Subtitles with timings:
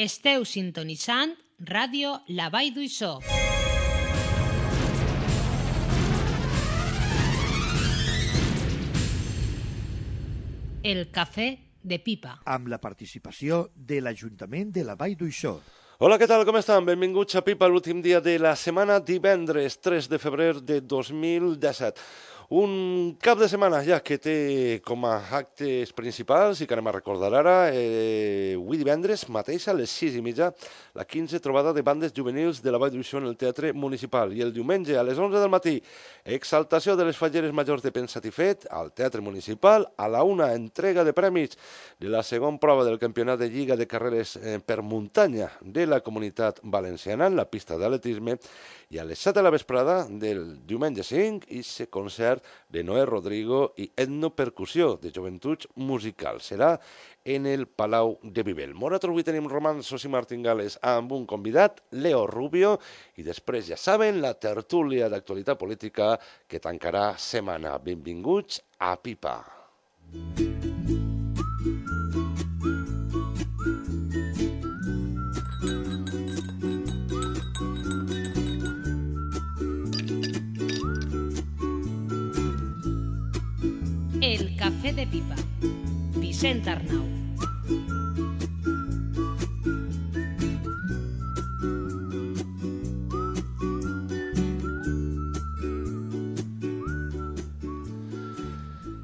[0.00, 1.34] Esteu sintonitzant
[1.68, 3.18] Ràdio La Vall d'Uixó.
[10.80, 11.50] El cafè
[11.82, 12.38] de pipa.
[12.46, 15.58] amb la participació de l'Ajuntament de la Vall d'Uixó.
[16.00, 16.46] Hola, què tal?
[16.48, 16.86] Com estan?
[16.88, 22.00] Benvinguts a Pipa, l'últim dia de la setmana, divendres 3 de febrer de 2017.
[22.50, 24.32] Un cap de setmana ja que té
[24.82, 29.74] com a actes principals, i que anem a recordar ara, eh, avui divendres mateix a
[29.78, 30.48] les 6 i mitja,
[30.98, 34.34] la 15 trobada de bandes juvenils de la Vall d'Uixó en el Teatre Municipal.
[34.34, 35.76] I el diumenge a les 11 del matí,
[36.24, 40.50] exaltació de les falleres majors de Pensat i Fet al Teatre Municipal, a la una
[40.52, 41.54] entrega de premis
[42.00, 46.00] de la segona prova del Campionat de Lliga de Carreres eh, per muntanya de la
[46.00, 48.40] Comunitat Valenciana en la pista d'atletisme
[48.90, 53.04] i a les 7 de la vesprada del diumenge 5 i se concert de Noé
[53.06, 56.50] Rodrigo i etnopercussió de joventuts musicals.
[56.50, 56.72] Serà
[57.24, 58.74] en el Palau de Vivel.
[58.74, 62.78] Nosaltres avui tenim romansos i martingales amb un convidat, Leo Rubio,
[63.14, 66.16] i després, ja saben, la tertúlia d'actualitat política
[66.50, 67.78] que tancarà setmana.
[67.78, 69.38] Benvinguts a Pipa.
[70.10, 70.69] El
[84.92, 85.36] de pipa.
[86.18, 87.06] Vicent Arnau.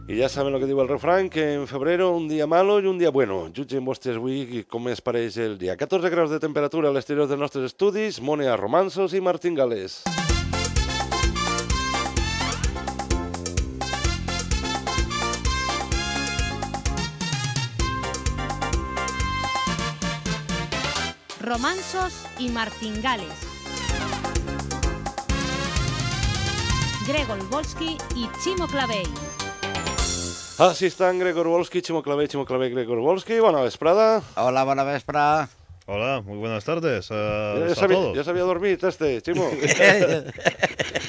[0.07, 2.87] I ja saben el que diu el refrany, que en febrero un dia malo i
[2.89, 3.51] un dia bueno.
[3.55, 5.77] Jutgen vostres avui com es pareix el dia.
[5.77, 10.03] 14 graus de temperatura a l'exterior dels nostres estudis, Mone a Romansos i Martingales.
[21.57, 23.33] Romansos i martingales.
[27.09, 29.09] Gregor Volsky i Chimo Clavell.
[30.85, 33.41] Estan Gregor Volsky, Ximo Clavé, Ximo Clavé, Gregor Volsky.
[33.41, 34.21] Bona vesprada.
[34.37, 35.47] Hola, bona vespre.
[35.89, 38.17] Hola, muy buenas tardes Ja, eh, ja a s'havia todos.
[38.19, 39.49] ja s'havia dormit, este, Ximo.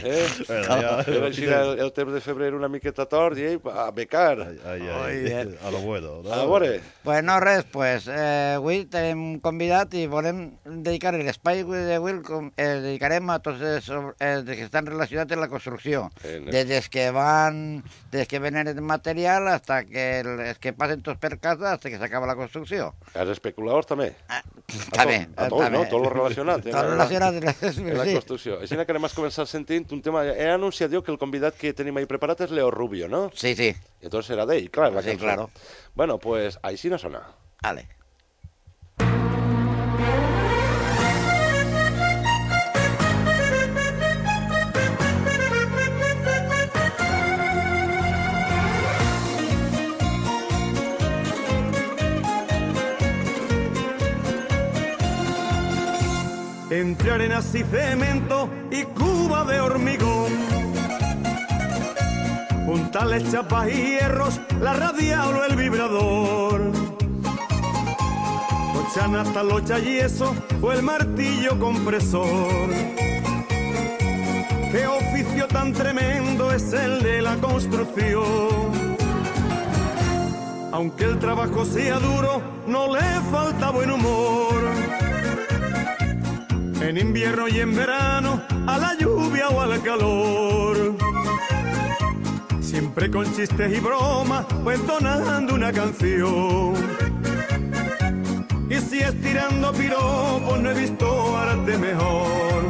[0.04, 0.28] Eh?
[0.48, 4.38] Bueno, ya- Era així el, el temps de febrer una miqueta tort i a becar.
[4.46, 5.58] Ay, ay, ay, Muy bien.
[5.66, 6.22] a lo bueno.
[6.24, 6.32] ¿no?
[6.32, 10.52] A veure, Pues no res, pues eh, avui tenim un convidat i volem
[10.86, 13.90] dedicar l'espai d'avui com el dedicarem a tots els,
[14.22, 16.06] els que estan relacionats amb la construcció.
[16.24, 17.82] En- Des dels que van,
[18.14, 21.90] des que venen el material hasta que el- els que passen tots per casa hasta
[21.90, 22.94] que s'acaba la construcció.
[23.16, 24.14] els especuladors també.
[24.30, 25.78] Ah, A també, tot, a tot, també.
[25.78, 25.82] no?
[25.88, 26.66] Tot lo relacionat.
[26.68, 26.72] eh?
[26.76, 27.38] Tot lo relacionat
[27.80, 28.58] En la construcció.
[28.60, 30.26] Així que anem a començar sentint un tema...
[30.28, 33.30] He anunciat jo que el convidat que tenim ahí preparat és Leo Rubio, no?
[33.34, 35.24] Sí, sí, I entonces serà d'ell, clar, la Sí, cançó.
[35.24, 35.50] claro.
[35.96, 37.24] Bueno, pues així no sona.
[37.64, 37.88] vale.
[56.88, 60.32] Entre arenas y cemento y cuba de hormigón.
[62.66, 66.72] Puntales, chapas y hierros, la radial o el vibrador.
[68.74, 72.70] Cochana hasta locha y eso, o el martillo compresor.
[74.72, 78.88] Qué oficio tan tremendo es el de la construcción.
[80.72, 85.07] Aunque el trabajo sea duro, no le falta buen humor.
[86.82, 90.96] En invierno y en verano, a la lluvia o al calor.
[92.62, 96.76] Siempre con chistes y bromas, pues donando una canción.
[98.70, 102.64] Y si es tirando piropos, no he visto arte mejor.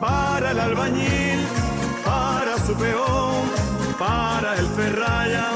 [0.00, 1.40] Para el albañil,
[2.04, 3.44] para su peón,
[3.98, 5.50] para el ferraya,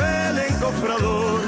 [0.00, 1.40] el encofrador,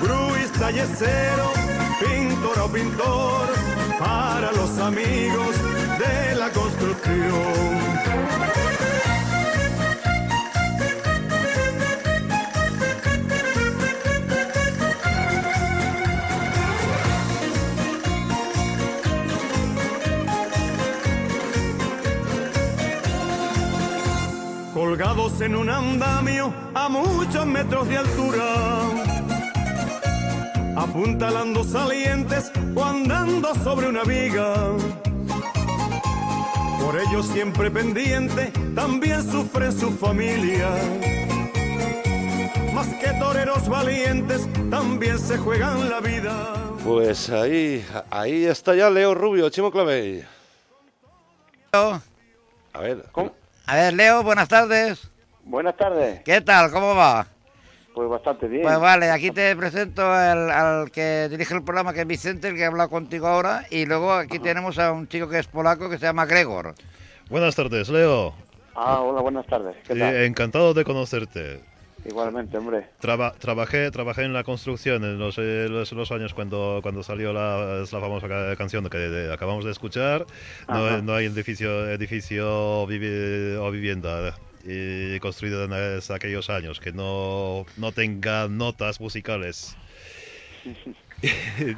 [0.00, 1.52] gruista yesero,
[2.00, 3.71] pintor o pintor,
[4.02, 5.54] para los amigos
[6.02, 7.82] de la construcción.
[24.74, 28.44] colgados en un andamio a muchos metros de altura.
[30.76, 34.54] Apuntalando salientes o andando sobre una viga.
[36.80, 40.70] Por ello siempre pendiente, también sufre su familia.
[42.74, 46.54] Más que toreros valientes, también se juegan la vida.
[46.84, 50.24] Pues ahí, ahí está ya Leo Rubio, Chimo Clavey.
[51.72, 52.02] Leo.
[52.72, 53.04] A ver,
[53.66, 55.08] A ver, Leo, buenas tardes.
[55.44, 56.22] Buenas tardes.
[56.24, 56.70] ¿Qué tal?
[56.70, 57.26] ¿Cómo va?
[57.94, 58.62] Pues bastante bien.
[58.62, 62.56] Pues vale, aquí te presento al, al que dirige el programa, que es Vicente, el
[62.56, 63.66] que ha hablado contigo ahora.
[63.70, 66.74] Y luego aquí tenemos a un chico que es polaco, que se llama Gregor.
[67.28, 68.34] Buenas tardes, Leo.
[68.74, 69.76] Ah, hola, buenas tardes.
[69.86, 71.60] ¿Qué Eh, encantado de conocerte.
[72.04, 72.88] Igualmente, hombre.
[73.00, 77.32] Traba- trabajé, trabajé en la construcción en los, eh, los, los años cuando, cuando salió
[77.32, 80.24] la, la famosa ca- canción que de- acabamos de escuchar.
[80.68, 84.34] No, hay edificio, edificio vivi- o vivienda
[84.64, 85.72] eh, construido en
[86.14, 89.76] aquellos años que no, no tenga notas musicales.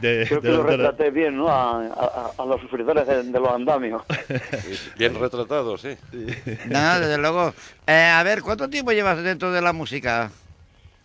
[0.01, 1.49] De- Creo que de- lo de la- retraté bien, ¿no?
[1.49, 4.03] A, a- a los sufridores de, de los andamios.
[4.99, 5.97] bien retratado, sí.
[6.67, 7.53] No, desde luego.
[7.87, 10.31] Eh, a ver, ¿cuánto tiempo llevas dentro de la música?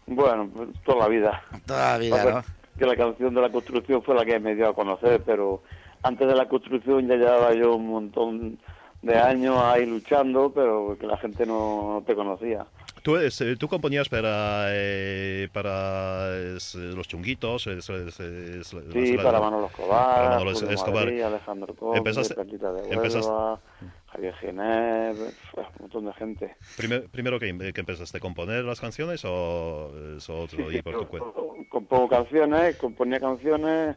[0.08, 1.42] Bueno, pues, toda la vida.
[1.66, 2.44] Toda la vida, ¿no?
[2.78, 5.62] Que la canción de la construcción fue la que me dio a conocer, pero
[6.04, 8.58] antes de la construcción ya llevaba yo un montón
[9.02, 12.66] de años ahí luchando, pero que la gente no, te conocía.
[13.02, 17.66] Tú, eh, tú componías para, eh, para es, eh, los chunguitos.
[17.68, 21.06] es- es- es- Sí, para Manolo Escobar, para Manolo Julio Escobar.
[21.06, 22.42] Madrid, Alejandro Empezaste- de
[22.94, 23.60] empezaste- Huelva,
[24.08, 26.56] Javier Giner, un montón de gente.
[26.76, 31.08] Primer- primero que, que empezaste a componer las canciones o es otro y por tu
[31.08, 31.30] cuenta.
[31.70, 33.96] compongo canciones, componía canciones,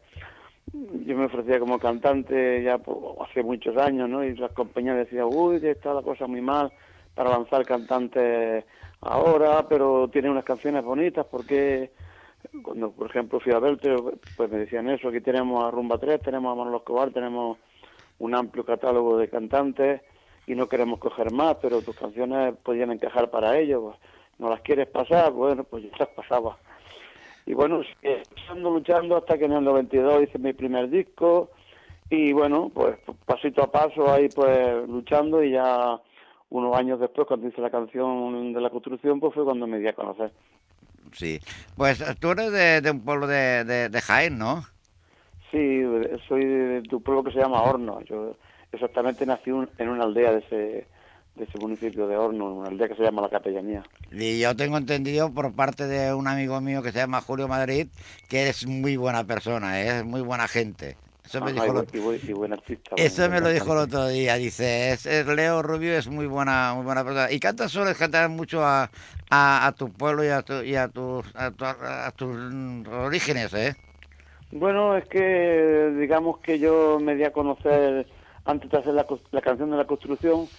[0.72, 4.24] yo me ofrecía como cantante ya por- hace muchos años, ¿no?
[4.24, 6.72] Y las compañías decían, uy, está la cosa muy mal
[7.14, 8.64] para lanzar cantantes
[9.00, 11.92] ahora, pero tiene unas canciones bonitas, porque
[12.62, 13.90] cuando, por ejemplo, fui a verte,
[14.36, 17.58] pues me decían eso, aquí tenemos a Rumba 3, tenemos a Manolo Escobar, tenemos
[18.18, 20.02] un amplio catálogo de cantantes
[20.46, 23.96] y no queremos coger más, pero tus canciones podían encajar para ellos, pues,
[24.38, 26.58] no las quieres pasar, bueno, pues yo las pasaba.
[27.46, 31.50] Y bueno, luchando, luchando hasta que en el 92 hice mi primer disco
[32.08, 35.98] y bueno, pues pasito a paso ahí pues luchando y ya
[36.50, 39.88] unos años después cuando hice la canción de la construcción pues fue cuando me di
[39.88, 40.32] a conocer.
[41.12, 41.40] Sí.
[41.76, 44.62] Pues tú eres de, de un pueblo de, de, de Jaén, ¿no?
[45.50, 45.82] Sí,
[46.28, 48.00] soy de tu pueblo que se llama Horno.
[48.02, 48.36] Yo
[48.70, 50.88] exactamente nací un- en una aldea de ese,
[51.34, 53.84] de ese municipio de Horno, una aldea que se llama La Capellanía.
[54.10, 57.88] Y yo tengo entendido por parte de un amigo mío que se llama Julio Madrid
[58.28, 59.98] que eres muy buena persona, ¿eh?
[59.98, 60.98] es muy buena gente.
[61.24, 62.96] Eso me, Ajá, dijo y, el buen, y buen- y buen artista.
[62.96, 66.26] Eso buen me lo dijo el otro día, dice, es, es Leo Rubio es muy
[66.26, 67.32] buena, muy buena persona.
[67.32, 68.90] Y cantas sueles cantar mucho a,
[69.30, 71.24] a, a tu pueblo y a, tu, y a, tus,
[71.56, 72.36] tu- a tus
[72.88, 73.76] orígenes, ¿eh?
[74.50, 78.06] Bueno, es que digamos que yo me di a conocer
[78.44, 80.50] antes de hacer la canción de la construcción,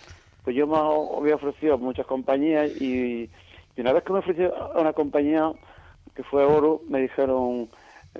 [0.43, 3.29] pues yo me había ofrecido a muchas compañías y,
[3.75, 5.51] y una vez que me ofrecí a una compañía
[6.15, 7.69] que fue Oro, me dijeron,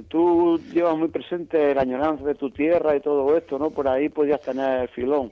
[0.08, 3.70] tú llevas muy presente la añoranza de tu tierra y todo esto, ¿no?
[3.70, 5.32] Por ahí podías tener filón.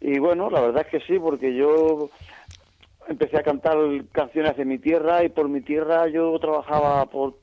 [0.00, 2.08] Y bueno, la verdad es que sí, porque yo
[3.08, 3.76] empecé a cantar
[4.12, 7.34] canciones de mi tierra y por mi tierra yo trabajaba por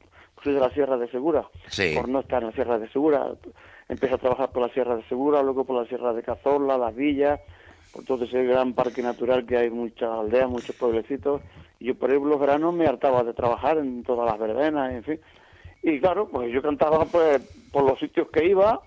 [0.43, 1.93] soy de la Sierra de Segura Sí.
[1.95, 3.31] por no estar en la Sierra de Segura
[3.89, 6.95] empecé a trabajar por la Sierra de Segura luego por la Sierra de Cazorla las
[6.95, 7.39] villas
[7.91, 11.41] por todo ese gran parque natural que hay muchas aldeas muchos pueblecitos.
[11.79, 15.03] Y yo por ahí los veranos me hartaba de trabajar en todas las verbenas en
[15.03, 15.19] fin.
[15.83, 17.41] Y claro pues yo cantaba pues
[17.71, 18.81] por los sitios que iba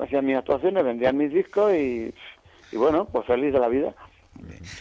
[0.00, 2.12] hacía mis actuaciones vendía mis discos y
[2.72, 3.94] bueno pues feliz de la vida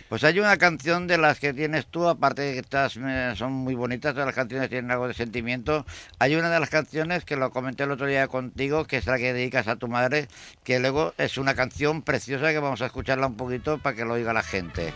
[0.09, 3.53] Pues hay una canción de las que tienes tú, aparte de que estas eh, son
[3.53, 5.85] muy bonitas, todas las canciones tienen algo de sentimiento.
[6.19, 9.17] Hay una de las canciones que lo comenté el otro día contigo, que es la
[9.17, 10.27] que dedicas a tu madre,
[10.63, 14.13] que luego es una canción preciosa que vamos a escucharla un poquito para que lo
[14.13, 14.93] oiga la gente.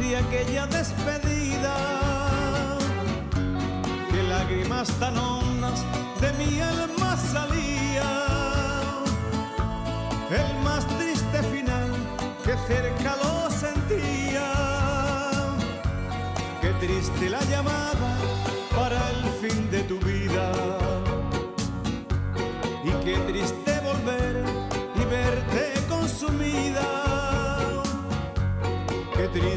[0.00, 1.74] De aquella despedida.
[4.10, 5.84] Qué lágrimas tan hondas
[6.20, 7.61] de mi alma salía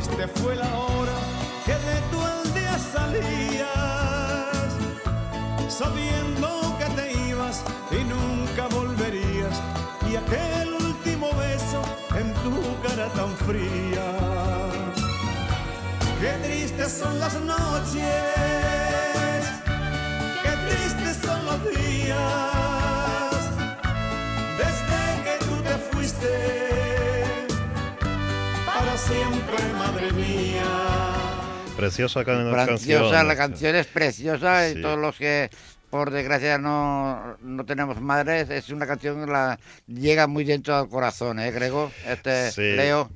[0.07, 1.13] triste fue la hora
[1.65, 3.65] que de tu aldea salías,
[5.69, 9.61] sabiendo que te ibas y nunca volverías.
[10.09, 11.81] Y aquel último beso
[12.17, 12.53] en tu
[12.87, 14.05] cara tan fría.
[16.19, 18.03] Qué tristes son las noches,
[20.43, 22.54] qué tristes son los días,
[31.77, 32.65] Preciosa can- Preciosa,
[33.11, 33.27] canción.
[33.27, 34.79] la canción es preciosa Sí.
[34.79, 35.49] y todos los que
[35.89, 40.89] por desgracia no, no tenemos madres, es una canción que la llega muy dentro del
[40.89, 41.91] corazón, ¿eh, Grego?
[42.07, 42.61] Este, Sí.
[42.75, 43.09] Leo.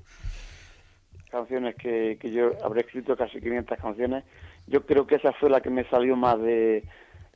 [1.32, 4.24] canciones que, que yo habré escrito casi 500 canciones.
[4.68, 6.84] Yo creo que esa fue la que me salió más de,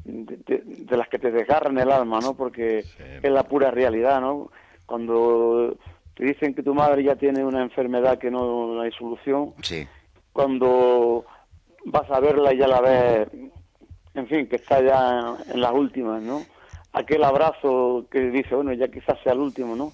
[0.04, 2.34] de, de- de las que te desgarran el alma, ¿no?
[2.36, 4.50] Porque es la pura realidad, ¿no?
[4.88, 5.78] Cuando
[6.16, 9.88] te dicen que tu madre ya tiene una enfermedad que no hay solución, Sí.
[10.32, 11.26] cuando
[11.86, 13.28] vas a verla y ya la ves,
[14.14, 16.42] en fin, que está ya en las últimas, ¿no?
[16.94, 19.92] Aquel abrazo que dice, bueno, ya quizás sea el último, ¿no?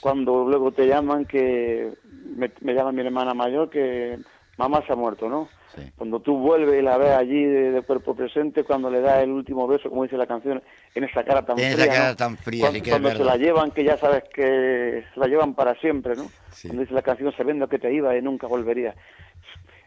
[0.00, 1.92] Cuando luego te llaman, que
[2.36, 4.18] me, me llama mi hermana mayor, que
[4.60, 5.48] mamá se ha muerto, ¿no?
[5.74, 5.82] Sí.
[5.96, 9.30] Cuando tú vuelves y la ves allí de, de cuerpo presente, cuando le das el
[9.30, 10.62] último beso, como dice la canción,
[10.94, 12.16] en esa cara tan En esa fría, cara ¿no?
[12.16, 15.54] tan fría, cuando, que cuando se la llevan, que ya sabes que se la llevan
[15.54, 16.24] para siempre, ¿no?
[16.52, 16.68] Sí.
[16.68, 18.94] Cuando dice la canción, sabiendo que te iba y nunca volvería.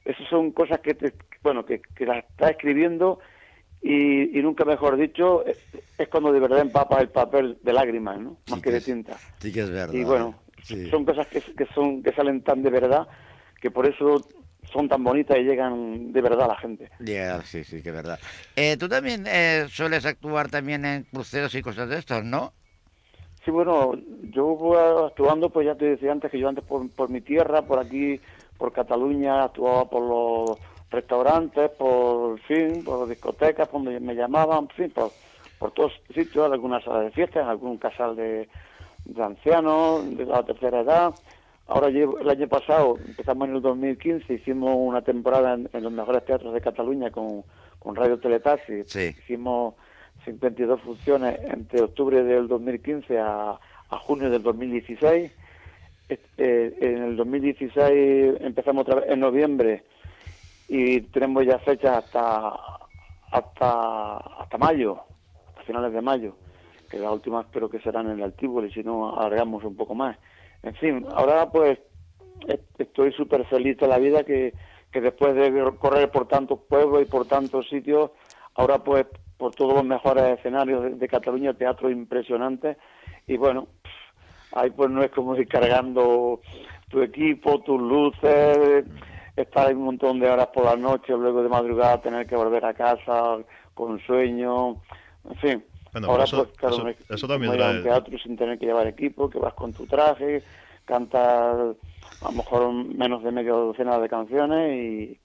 [0.06, 1.14] Esas son cosas que, te,
[1.44, 3.20] bueno, que, que las estás escribiendo
[3.82, 5.60] y, y nunca mejor dicho, es,
[6.10, 8.38] cuando de verdad empapas el papel de lágrimas, ¿no?
[8.50, 9.18] Más Sí que de tinta.
[9.38, 9.94] Sí que es verdad.
[9.94, 10.36] Y bueno,
[10.90, 13.08] son cosas que, que son que salen tan de verdad
[13.64, 14.22] que por eso
[14.74, 16.90] son tan bonitas y llegan de verdad a la gente.
[17.00, 18.20] Ya, sí, sí, que es verdad.
[18.56, 22.52] Eh, Tú también eh, sueles actuar también en cruceros y cosas de estos, ¿no?
[23.46, 23.94] Sí, bueno,
[24.32, 27.62] yo voy actuando, pues ya te decía antes que yo antes por, por mi tierra,
[27.62, 28.20] por aquí,
[28.58, 30.58] por Cataluña, actuaba por los
[30.90, 35.12] restaurantes, por, en fin, por discotecas, por donde me llamaban, en fin, por,
[35.60, 38.48] por todos sitios, en algunas salas de fiestas, algún casal de,
[39.06, 41.14] de ancianos, de la tercera edad.
[41.68, 45.92] Ahora llevo, el año pasado, empezamos en el 2015, hicimos una temporada en, en los
[45.92, 47.44] mejores teatros de Cataluña con,
[47.80, 48.84] con Radio Teletaxi.
[48.86, 49.16] Sí.
[49.24, 49.76] Hicimos
[50.26, 55.32] 52 funciones entre octubre del 2015 a, a junio del 2016.
[56.10, 59.84] Este, en el 2016 empezamos otra vez en noviembre
[60.68, 62.54] y tenemos ya fechas hasta
[63.32, 65.00] hasta hasta mayo,
[65.50, 66.36] hasta finales de mayo,
[66.90, 69.96] que las últimas espero que serán en el Altíbol y si no alargamos un poco
[69.96, 70.18] más.
[70.64, 71.78] En fin, ahora pues
[72.48, 74.56] est- estoy súper feliz de la vida que,
[74.92, 78.12] que después de correr por tantos pueblos y por tantos sitios,
[78.56, 79.06] ahora pues
[79.38, 82.78] por todos los mejores escenarios de, de Cataluña, teatro impresionante
[83.28, 83.68] y bueno,
[84.52, 86.42] ahí pues no es como ir cargando
[86.88, 88.86] tu equipo, tus luces,
[89.36, 92.74] estar un montón de horas por la noche, luego de madrugada tener que volver a
[92.74, 93.38] casa
[93.74, 94.78] con sueño,
[95.30, 95.64] en fin.
[95.94, 98.58] Bueno, Ahora eso- pues claro, eso- no es eso también trae- un teatro sin tener
[98.60, 100.44] que llevar equipo, que vas con tu traje,
[100.86, 101.76] cantas
[102.22, 105.20] a lo mejor menos de media docena de canciones y,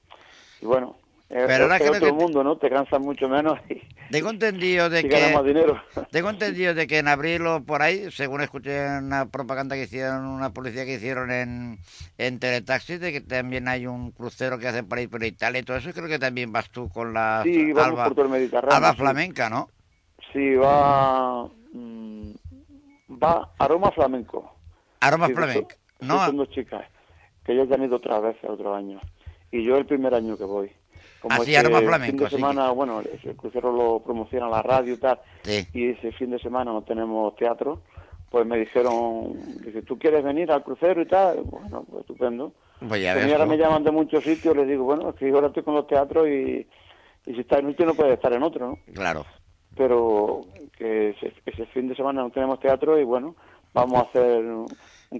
[0.60, 0.96] y bueno,
[1.30, 2.56] es, Pero ahora otro que te- mundo, ¿no?
[2.58, 5.48] Te cansas mucho menos y, Tengo entendido de ganas más que...
[5.48, 5.80] dinero.
[6.10, 9.82] Tengo entendido de que en abril o por ahí, según escuché en una propaganda que
[9.82, 11.78] hicieron, una publicidad que hicieron en,
[12.16, 15.62] en Teletaxi, de que también hay un crucero que hacen para ir por Italia y
[15.64, 18.30] todo eso, creo que también vas tú con la Sí, vamos alba, por todo el
[18.32, 18.76] Mediterráneo.
[18.76, 18.98] alba sí.
[18.98, 19.68] flamenca, ¿no?
[20.32, 22.30] Sí, va, mm,
[23.22, 24.52] va aroma flamenco.
[25.00, 26.26] Aroma Sí, flamenca, son- ¿no?
[26.26, 26.84] Son dos chicas
[27.44, 29.00] que ellas ya han ido otras veces otro año.
[29.50, 30.70] Y yo el primer año que voy.
[31.20, 34.62] Como Ah, ese aroma fin flamenco, de sí semana, bueno, ese crucero lo promociona la
[34.62, 35.66] radio y tal, Sí.
[35.72, 37.80] y ese fin de semana no tenemos teatro,
[38.30, 39.32] pues me dijeron,
[39.64, 41.40] dice, ¿tú quieres venir al crucero y tal?
[41.42, 42.52] Bueno, pues estupendo.
[42.86, 45.28] Pues ya ves y ahora me llaman de muchos sitios, les digo, bueno, es que
[45.30, 46.68] ahora estoy con los teatros y,
[47.26, 48.78] y si está en uno no puede estar en otro, ¿no?
[48.94, 49.24] Claro.
[49.76, 50.44] Pero
[50.76, 53.34] que ese, ese fin de semana no tenemos teatro y bueno,
[53.74, 54.66] vamos a hacer un,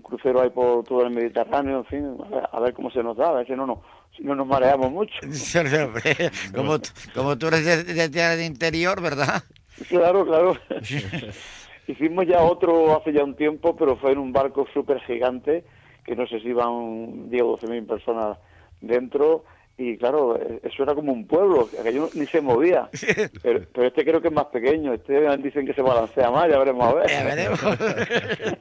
[0.02, 3.16] crucero ahí por todo el Mediterráneo, en fin, a ver, a ver cómo se nos
[3.16, 3.78] da, a ver si no, nos-
[4.16, 5.14] si no nos mareamos mucho.
[6.54, 6.78] Como,
[7.14, 9.42] como tú eres de, de de interior, ¿verdad?
[9.88, 10.56] Claro, claro.
[11.86, 15.64] Hicimos ya otro hace ya un tiempo, pero fue en un barco súper gigante,
[16.04, 18.36] que no sé si iban 10 o 12 mil personas
[18.80, 19.44] dentro,
[19.78, 22.90] y claro, eh, eso era como un pueblo, aquello ni se movía.
[23.42, 26.58] Pero, pero este creo que es más pequeño, este dicen que se balancea más, ya
[26.58, 27.08] veremos a ver.
[27.08, 27.60] Ya veremos.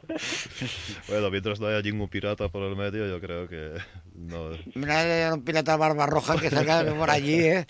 [1.08, 3.74] Bueno, mientras no haya ningún pirata por el medio, yo creo que
[4.16, 4.50] no.
[4.76, 7.66] Mira, un pirata barba roja que salga por allí, ¿eh?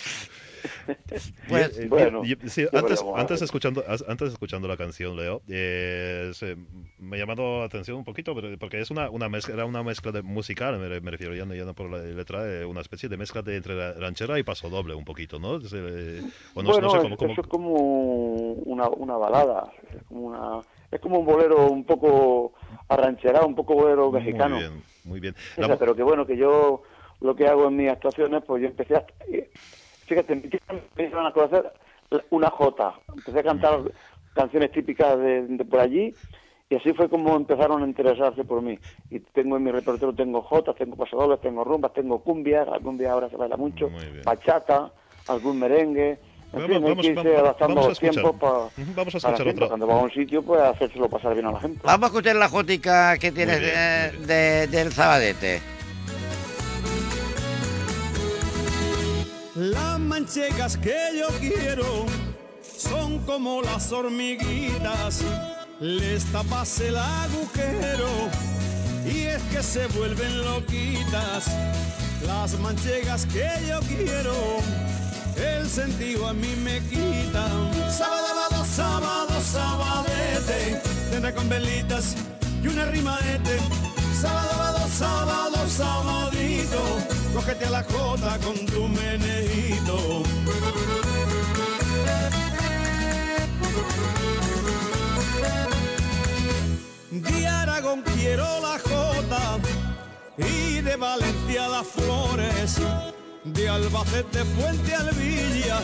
[1.48, 2.66] Pues, eh, bueno, sí,
[3.14, 6.58] antes, escuchando, antes escuchando la canción, Leo, eh, se-
[6.98, 9.84] me ha llamado la atención un poquito, pero- porque es una, una mezcla, era una
[9.84, 12.66] mezcla de musical, me, re- me refiero ya no, ya no por la letra, eh,
[12.66, 15.58] una especie de mezcla de entre la ranchera y paso doble un poquito, ¿no?
[15.58, 16.24] Es, eh,
[16.54, 17.18] o no, bueno, no sé es- cómo...
[17.18, 20.62] cómo- eso es como una, una balada, es como, una,
[20.92, 22.54] es como un bolero un poco
[22.90, 24.56] arrancherado, un poco bolero mexicano.
[24.56, 25.36] Muy bien, muy bien.
[25.58, 26.84] La pero que bueno, que yo
[27.22, 29.06] lo que hago en mis actuaciones, pues yo empecé a...
[30.08, 31.72] Fíjate, me empezaron a conocer
[32.30, 32.94] una jota.
[33.14, 33.80] Empecé a cantar
[34.34, 36.16] canciones típicas de, de por allí
[36.70, 38.78] y así fue como empezaron a interesarse por mí.
[39.10, 43.12] Y tengo en mi repertorio, tengo jotas, tengo pasadobles, tengo rumbas, tengo cumbias, la cumbia
[43.12, 43.90] ahora se baila mucho,
[44.26, 44.92] bachata,
[45.28, 46.20] algún merengue.
[46.54, 48.54] En Vamos- fin, hay vamos- que irse vamos- vamos a para...
[48.96, 49.52] Vamos a para escuchar siempre.
[49.66, 49.68] otra.
[49.68, 51.82] Cuando va a un sitio, pues hacérselo pasar bien a la gente.
[51.84, 55.60] Vamos a escuchar la jótica que tienes bien, eh, de- del Sabadete.
[60.28, 62.06] Manchegas que yo quiero
[62.62, 65.22] son como las hormiguitas,
[65.80, 68.10] les tapas el agujero
[69.06, 71.46] y es que se vuelven loquitas.
[72.26, 74.36] Las manchegas que yo quiero,
[75.38, 77.72] el sentido a mí me quitan.
[77.90, 82.18] Sábado, sábado, sabadete, tendrá con velitas
[82.62, 83.87] y una rimaete.
[84.22, 86.82] Sábado, sábado, sabadito,
[87.36, 90.24] cógete a la jota con tu menejito.
[97.12, 99.60] De Aragón quiero la jota
[100.38, 102.78] y de Valencia las flores,
[103.44, 105.80] de Albacete Fuente Alvilla,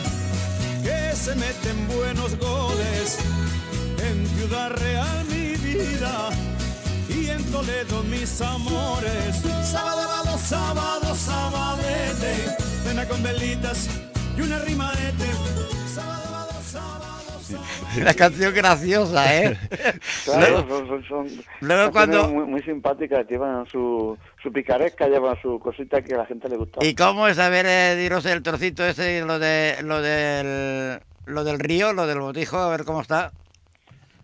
[0.82, 3.18] que se meten buenos goles,
[3.98, 6.30] en Ciudad Real mi vida
[7.16, 9.42] y en Toledo mis amores.
[9.62, 12.34] Sábado, sábado, sabadete,
[12.84, 13.88] cena con velitas
[14.36, 15.26] y una rimaete.
[15.86, 17.66] Sábado, sábado, sábado.
[18.00, 19.56] Una canción graciosa, ¿eh?
[20.24, 21.28] Claro, son, son, son
[21.60, 26.26] luego cuando- muy, muy simpáticas, llevan su, su picaresca, llevan su cosita que a la
[26.26, 26.84] gente le gusta.
[26.84, 31.58] ¿Y cómo es saber, eh, diros el trocito ese, lo de lo del lo del
[31.58, 33.32] río, lo del botijo, a ver cómo está?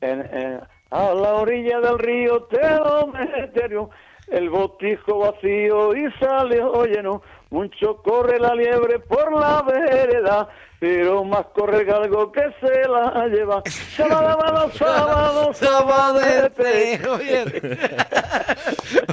[0.00, 3.90] En- en- a la orilla del río te lo meterio,
[4.28, 7.22] el botijo vacío y salió lleno.
[7.50, 10.48] Mucho corre la liebre por la vereda,
[10.78, 13.60] pero más corre el galgo que se la lleva.
[13.96, 17.00] Sábado, sábado, sabadete.
[17.08, 17.52] Muy bien.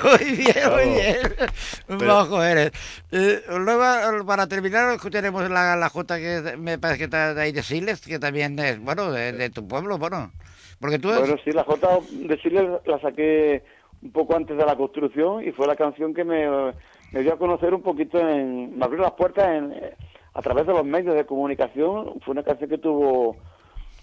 [0.03, 1.35] Muy bien, muy bien.
[1.87, 2.71] Pero- bajo eres.
[3.11, 7.51] Eh, luego, para terminar, tenemos la, la Jota que me parece que está de ahí
[7.51, 10.31] de Siles, que también es, bueno, de, de tu pueblo, bueno.
[10.79, 13.63] Porque tú Bueno, sí, la Jota de Chile la saqué
[14.01, 16.47] un poco antes de la construcción y fue la canción que me,
[17.11, 19.73] me dio a conocer un poquito, en, me abrió las puertas en,
[20.33, 22.19] a través de los medios de comunicación.
[22.21, 23.37] Fue una canción que tuvo,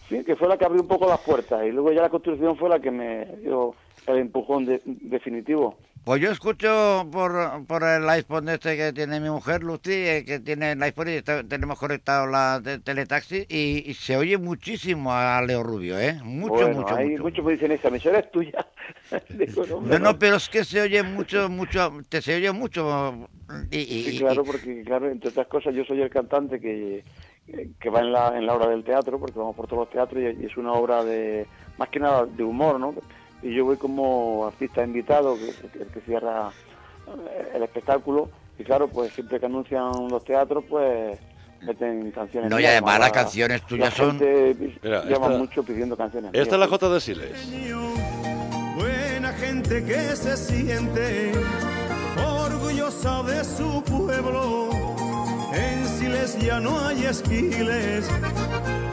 [0.08, 2.56] sí, que fue la que abrió un poco las puertas y luego ya la construcción
[2.56, 3.74] fue la que me dio
[4.06, 5.78] el empujón de- definitivo.
[6.04, 7.32] Pues yo escucho por,
[7.66, 11.12] por el iPhone este que tiene mi mujer, Lucy, eh, que tiene el iPhone y
[11.12, 16.20] está- tenemos conectado la teletaxi y, y se oye muchísimo a Leo Rubio, ¿eh?
[16.22, 17.22] Mucho, bueno, mucho, hay mucho.
[17.22, 18.66] muchos me dicen, esa emisora es tuya.
[19.30, 23.26] Digo, no, No, no, pero es que se oye mucho, mucho, te se oye mucho.
[23.70, 27.02] Y, y- Sí, claro, porque claro, entre otras cosas yo soy el cantante que,
[27.80, 30.22] que va en la, en la obra del teatro, porque vamos por todos los teatros
[30.22, 31.46] y, y es una obra de,
[31.78, 32.94] más que nada de humor, ¿no?
[33.44, 36.50] Y yo voy como artista invitado, que, el que cierra
[37.06, 41.18] eh, el espectáculo, y claro, pues siempre que anuncian los teatros, pues
[41.62, 42.50] meten canciones.
[42.50, 45.96] No, y además la- las canciones tuyas la son- gente Mira, llama esta- mucho pidiendo
[45.96, 46.30] canciones.
[46.32, 47.48] Esta es la Jota de Siles.
[48.76, 51.32] Buena gente que se siente
[52.26, 54.70] orgullosa de su pueblo.
[55.52, 58.08] En Siles ya no hay esquiles,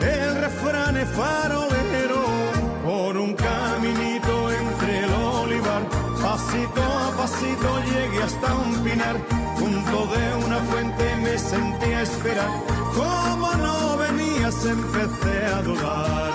[0.02, 2.51] el refrán es farolero.
[2.92, 5.82] Por un caminito entre el olivar,
[6.22, 9.16] pasito a pasito llegué hasta un pinar.
[9.56, 12.50] Junto de una fuente me senté a esperar.
[12.94, 16.32] Como no venías, empecé a dudar.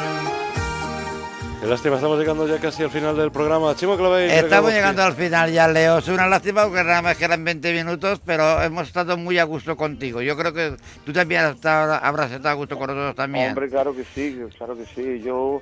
[1.61, 3.75] Qué lástima, estamos llegando ya casi al final del programa.
[3.77, 4.39] Chimo Clavé.
[4.39, 5.99] Estamos llegando al final ya, Leo.
[5.99, 9.77] Es una lástima porque nada más quedan 20 minutos, pero hemos estado muy a gusto
[9.77, 10.23] contigo.
[10.23, 13.49] Yo creo que tú también has estado- habrás estado a gusto con nosotros también.
[13.51, 15.21] Hombre, claro que sí, claro que sí.
[15.23, 15.61] Yo,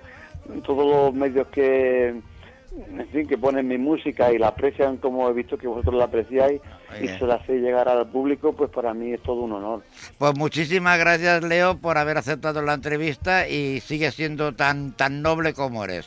[0.64, 5.32] todos los medios que, en fin, que ponen mi música y la aprecian como he
[5.32, 7.18] visto que vosotros la apreciáis Muy y bien.
[7.18, 9.82] se la hace llegar al público, pues para mí es todo un honor.
[10.18, 15.54] Pues muchísimas gracias, Leo, por haber aceptado la entrevista y sigue siendo tan, tan noble
[15.54, 16.06] como eres.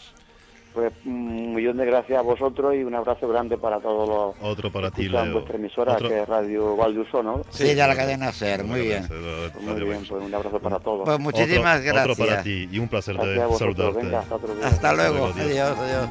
[0.78, 4.72] Pues un millón de gracias a vosotros y un abrazo grande para todos los Otro
[4.72, 5.34] para que ti, Leo.
[5.34, 7.42] vuestra emisora, Otro- que es Radio Valdeusó, ¿no?
[7.50, 9.08] Sí, ya la cadena SER, muy bien.
[9.08, 11.04] Pues muy bien, pues un abrazo para todos.
[11.06, 12.12] Pues muchísimas otro, gracias.
[12.20, 13.76] Otro para ti y un placer Gracias a de vosotros.
[13.76, 14.06] saludarte.
[14.06, 14.68] Venga, hasta otro día.
[14.68, 15.48] Hasta luego, luego, adiós.
[15.48, 16.10] adiós, adiós.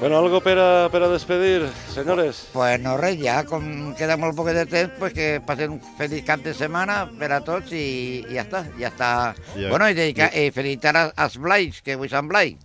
[0.00, 2.48] Bueno, algo para, para despedir, señores.
[2.54, 6.24] Pues no, res, ja com queda molt poc de temps, pues que passen un feliç
[6.24, 6.54] cap de
[7.28, 9.10] a tots i, i ja està, ja està.
[9.58, 9.68] Ja.
[9.68, 12.56] Bueno, i, dedicar, i felicitar a- als Blais, que avui Sant Blai,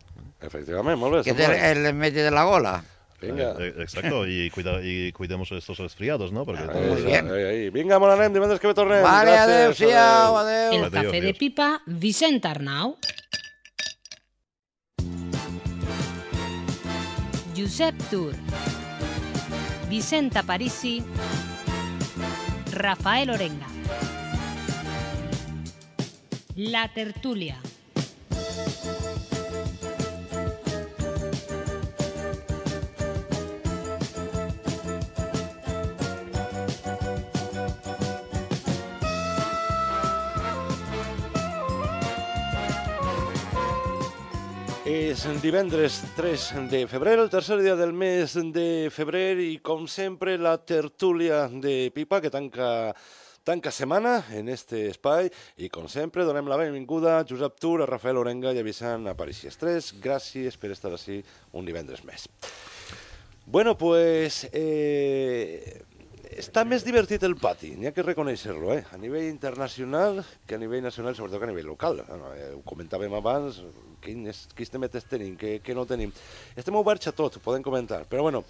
[0.45, 1.23] Efectivamente, molt bé.
[1.23, 2.83] que és el, el metge de la gola.
[3.21, 3.51] Vinga.
[3.57, 6.45] Eh, eh, Exacto, y, cuida, y cuidemos estos resfriados, ¿no?
[6.45, 7.31] Porque Ahí, Muy bien.
[7.31, 7.69] ahí, ahí.
[7.71, 9.01] Vinga, molt anem, divendres que ve tornem.
[9.01, 10.73] Vale, adeu-siau, adeu.
[10.73, 11.37] El Adiós, café de adiós.
[11.39, 12.97] pipa, Vicent Arnau.
[17.55, 18.33] Josep Tur.
[19.89, 21.01] Vicent Aparici.
[22.73, 23.67] Rafael Orenga.
[26.55, 27.57] La tertúlia.
[44.85, 50.35] És divendres 3 de febrer, el tercer dia del mes de febrer i, com sempre,
[50.37, 52.93] la tertúlia de Pipa que tanca
[53.45, 57.89] tanca setmana en este espai i, com sempre, donem la benvinguda a Josep Tur, a
[57.89, 59.89] Rafael Orenga i a Vicent Aparici Estrès.
[60.05, 61.17] Gràcies per estar així
[61.57, 62.29] un divendres més.
[63.45, 65.81] Bueno, pues eh,
[66.39, 68.83] està més divertit el pati, n'hi ha que reconèixer-lo, eh?
[68.91, 72.01] a nivell internacional que a nivell nacional, sobretot que a nivell local.
[72.07, 73.61] Bueno, eh, ho comentàvem abans,
[74.01, 76.13] quins, quins temetes tenim, què, què no tenim.
[76.55, 78.45] Estem oberts a tot, podem comentar, però bueno,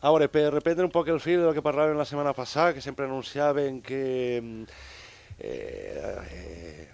[0.00, 2.84] a veure, per reprendre un poc el fil del que parlàvem la setmana passada, que
[2.84, 4.40] sempre anunciaven que...
[4.42, 4.96] mm,
[5.38, 6.88] Eh, eh,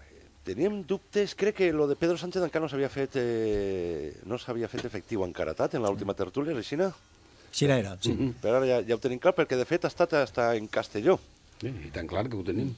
[0.45, 4.69] teníem dubtes, crec que lo de Pedro Sánchez encara no s'havia fet, eh, no s'havia
[4.69, 6.91] fet efectiu encara, en l'última tertúlia, Reixina?
[6.91, 7.24] Sí,
[7.63, 8.13] era, sí.
[8.13, 10.67] Mm, però ara ja, ja ho tenim clar, perquè de fet ha estat està en
[10.69, 11.19] Castelló.
[11.61, 12.73] Sí, I tan clar que ho tenim.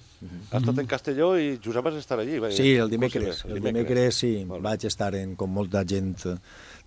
[0.52, 2.38] Ha estat en Castelló i Josep vas estar allí.
[2.38, 3.24] va- Sí, el com si dimecres.
[3.24, 4.60] res, El dimecres, sí, bé.
[4.60, 6.14] vaig estar en, com molta gent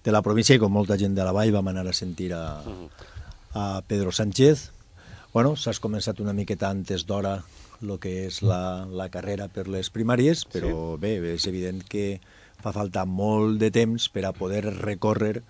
[0.03, 2.61] de la província i com molta gent de la vall vam anar a sentir a,
[3.53, 4.71] a Pedro Sánchez.
[5.33, 7.39] Bueno, s'has començat una miqueta antes d'hora
[7.81, 12.19] el que és la, la carrera per les primàries, però bé, és evident que
[12.61, 15.41] fa falta molt de temps per a poder recórrer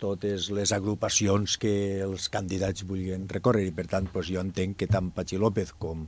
[0.00, 1.72] totes les agrupacions que
[2.04, 3.66] els candidats vulguin recórrer.
[3.68, 6.06] I per tant doncs, jo entenc que tant Pachi López com,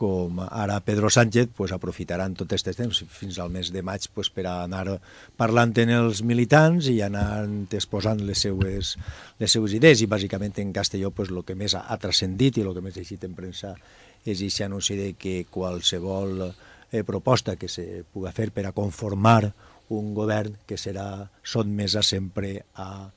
[0.00, 3.02] com ara Pedro Sánchez pues, aprofitaran tot aquest temps.
[3.12, 4.98] Fins al mes de maig pues, per anar
[5.40, 7.44] parlant amb els militants i anar
[7.76, 8.94] exposant les seues,
[9.40, 10.04] les seues idees.
[10.04, 12.96] I bàsicament en Castelló pues, el que més ha, ha transcendit i el que més
[12.96, 13.74] ha llegit en premsa
[14.24, 16.44] és aquest anunci de que qualsevol
[16.92, 19.52] eh, proposta que se puga fer per a conformar
[19.90, 23.10] un govern que serà sotmesa sempre a,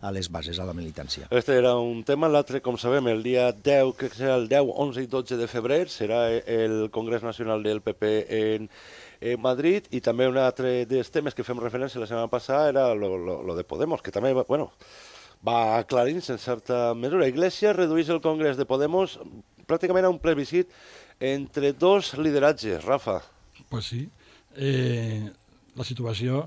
[0.00, 1.28] a les bases, a la militància.
[1.30, 5.02] Este era un tema, l'altre, com sabem, el dia 10, que serà el 10, 11
[5.06, 8.70] i 12 de febrer, serà el Congrés Nacional del PP en,
[9.20, 12.88] en Madrid, i també un altre dels temes que fem referència la setmana passada era
[12.94, 14.70] lo, lo, lo de Podemos, que també, bueno,
[15.46, 17.28] va aclarint-se en certa mesura.
[17.28, 19.18] Iglesias redueix el Congrés de Podemos
[19.66, 20.70] pràcticament a un plebiscit
[21.20, 23.20] entre dos lideratges, Rafa.
[23.68, 24.08] Pues sí.
[24.56, 25.32] Eh,
[25.76, 26.46] la situació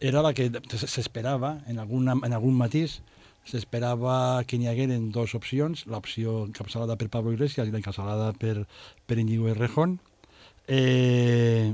[0.00, 3.00] era la que s'esperava en, alguna, en algun matís.
[3.48, 8.66] S'esperava que n'hi hagueren dues opcions, l'opció encapçalada per Pablo Iglesias i l'encapçalada per,
[9.06, 9.96] per Íñigo Errejón.
[10.68, 11.72] Eh,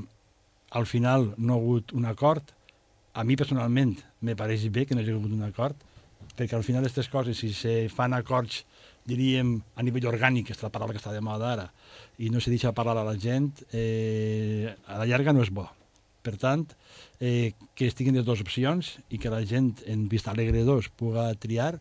[0.70, 2.54] al final no ha hagut un acord.
[3.14, 5.76] A mi personalment me pareix bé que no hi hagi hagut un acord,
[6.38, 8.64] perquè al final aquestes coses, si se fan acords,
[9.06, 11.68] diríem, a nivell orgànic, que és la paraula que està de moda ara,
[12.18, 15.68] i no se deixa parlar a la gent, eh, a la llarga no és bo.
[16.24, 16.64] Per tant,
[17.20, 21.28] eh, que estiguin les dues opcions i que la gent en Vista Alegre 2 puga
[21.36, 21.74] triar,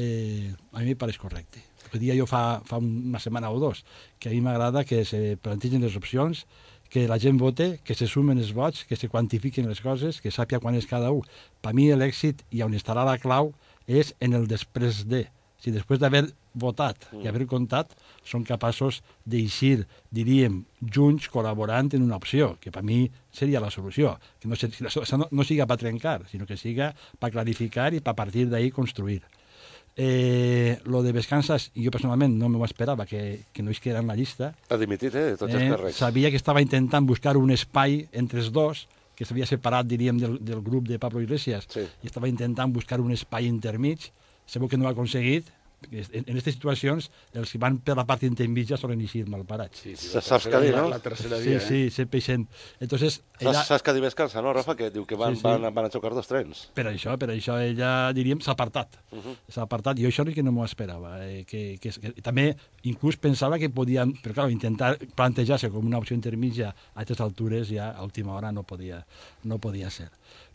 [0.00, 1.60] eh, a mi em pareix correcte.
[1.92, 3.82] El dia jo fa, fa una setmana o dos
[4.18, 6.46] que a mi m'agrada que se plantegin les opcions,
[6.92, 10.32] que la gent vote, que se sumen els vots, que se quantifiquen les coses, que
[10.32, 11.24] sàpia quan és cada un.
[11.64, 13.54] Per mi l'èxit i on estarà la clau
[13.88, 15.26] és en el després de.
[15.56, 22.16] Si després d'haver votat i haver comptat són capaços d'eixir, diríem, junts col·laborant en una
[22.16, 24.16] opció, que per mi seria la solució.
[24.40, 24.56] Que no,
[25.18, 29.22] no, no siga per trencar, sinó que siga per clarificar i per partir d'ahí construir.
[29.94, 34.08] Eh, lo de Vescansas, jo personalment no m'ho esperava que, que no es quedara en
[34.08, 34.54] la llista.
[34.70, 38.40] Ha dimitit, eh, de tots els Eh, sabia que estava intentant buscar un espai entre
[38.40, 41.84] els dos que s'havia separat, diríem, del, del grup de Pablo Iglesias Sí.
[42.02, 44.08] i estava intentant buscar un espai intermig,
[44.46, 45.44] segur que no ho ha aconseguit,
[45.90, 49.80] en, en aquestes situacions els que van per la part intermitja solen eixir malparats.
[49.82, 50.88] Sí, sí, la saps tercera què dir, no?
[50.92, 52.46] La tercera Sí, via, sí, sempre eixent.
[52.80, 54.76] Entonces, Saps, ella, saps que descansa, no, Rafa?
[54.78, 55.48] Que diu que van, Sí, sí.
[55.48, 56.68] van, van a xocar dos trens.
[56.74, 58.98] per això, per això ella, diríem, s'ha apartat.
[59.10, 59.36] Mhm.
[59.48, 59.98] S'ha apartat.
[59.98, 61.16] Jo això sí que no m'ho esperava.
[61.26, 65.98] Eh, que, que, que, també inclús pensava que podien, però clar, intentar plantejar-se com una
[65.98, 69.04] opció intermitja a aquestes altures ja a última hora no podia,
[69.44, 70.10] no podia ser.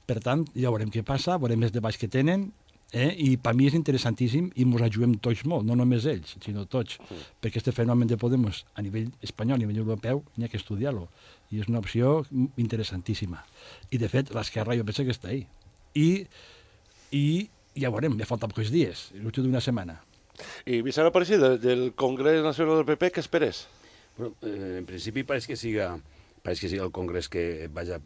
[0.08, 2.54] Per tant, ja veurem què passa, veurem els debats que tenen,
[2.94, 3.10] eh?
[3.18, 7.00] i per mi és interessantíssim i ens ajudem tots molt, no només ells, sinó tots,
[7.42, 11.08] perquè este fenomen de Podemos a nivell espanyol, a nivell europeu, n'hi ha que estudiar-lo,
[11.52, 12.26] i és una opció
[12.58, 13.44] interessantíssima.
[13.92, 15.46] I, de fet, l'esquerra jo penso que està ahí.
[15.96, 16.28] I,
[17.16, 17.26] i
[17.78, 20.00] ja veurem, ja falta pocs dies, l'últim d'una setmana.
[20.70, 23.66] I Vicent Apareixit, del, del Congrés Nacional del PP, què esperes?
[24.18, 25.92] Bueno, eh, en principi pareix que siga
[26.44, 28.00] pareix que siga el Congrés que vaja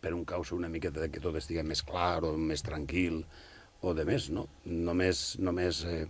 [0.00, 3.24] per un causa una miqueta de que tot estigui més clar o més tranquil
[3.82, 4.46] o de més, no?
[4.64, 6.06] Només, només eh,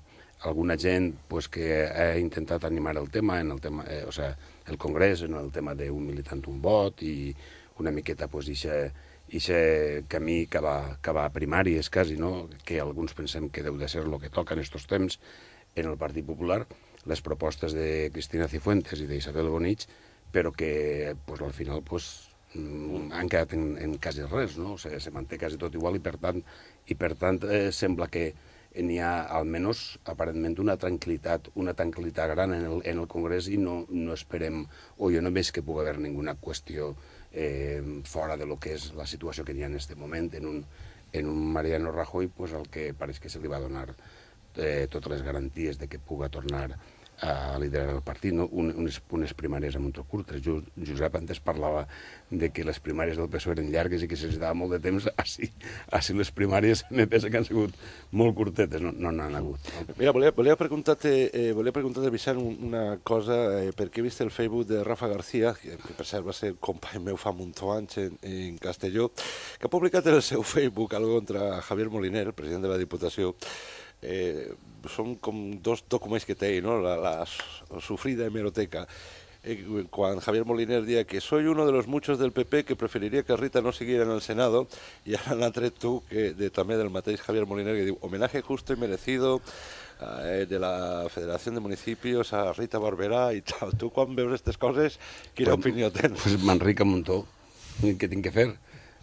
[0.47, 4.37] alguna gent pues, que ha intentat animar el tema, en el tema, eh, o sea,
[4.67, 7.35] el Congrés, en el tema d'un militant un vot i
[7.79, 8.93] una miqueta pues, ixe,
[9.29, 12.49] ixe camí que va, que va a primàries quasi, no?
[12.65, 15.19] que alguns pensem que deu de ser el que toca en estos temps
[15.77, 16.65] en el Partit Popular,
[17.07, 19.87] les propostes de Cristina Cifuentes i d'Isabel Bonich,
[20.33, 24.75] però que pues, al final pues, mm, han quedat en, en quasi res, no?
[24.75, 26.43] O sigui, se manté quasi tot igual i per tant,
[26.87, 28.31] i per tant eh, sembla que
[28.77, 33.57] n'hi ha almenys aparentment una tranquil·litat, una tranquil·litat gran en el, en el Congrés i
[33.61, 34.67] no, no esperem,
[34.99, 36.91] o jo no veig que pugui haver ninguna qüestió
[37.33, 40.51] eh, fora de lo que és la situació que hi ha en aquest moment en
[40.51, 40.61] un,
[41.13, 43.89] en un Mariano Rajoy pues, el que pareix que se li va donar
[44.57, 46.77] eh, totes les garanties de que puga tornar
[47.25, 48.45] a liderar el partit, no?
[48.53, 50.43] Un, unes, unes primàries a molt curtes.
[50.45, 51.87] Jo, Josep antes parlava
[52.31, 55.07] de que les primàries del PSOE eren llargues i que se'ns dava molt de temps.
[55.23, 55.49] Així,
[55.97, 57.73] així les primàries me pensa que han sigut
[58.13, 59.61] molt curtetes, no no n'han hagut.
[59.89, 59.95] No?
[59.99, 64.21] Mira, volia, volia preguntar-te, eh, volia preguntar-te, Vicent, un- una cosa, eh, perquè he vist
[64.21, 67.55] el Facebook de Rafa García, que, que per cert va ser company meu fa munt
[67.77, 69.11] anys en, en Castelló,
[69.59, 72.79] que ha publicat en el seu Facebook algo contra Javier Moliner, el president de la
[72.79, 73.35] Diputació,
[74.03, 74.53] eh,
[74.89, 76.81] són com dos documents que té, no?
[76.81, 77.43] la, la s-
[77.81, 78.87] sufrida hemeroteca.
[79.47, 83.23] Eh, Cuando Javier Moliner decía que soy uno de los muchos del PP que preferiría
[83.23, 84.67] que Rita no siguiera en el Senado,
[85.05, 88.43] y ahora l'ha tret tu, que de, també del mateix Javier Moliner, que diu homenaje
[88.43, 89.41] justo y merecido
[90.01, 93.71] eh, de la Federación de Municipios a Rita Barberà i tal.
[93.79, 94.99] Tu quan veus aquestes coses,
[95.35, 96.19] quina Pues- opinió tens?
[96.23, 96.43] Pues
[96.85, 97.25] muntó.
[97.85, 98.49] I Què tinc que fer?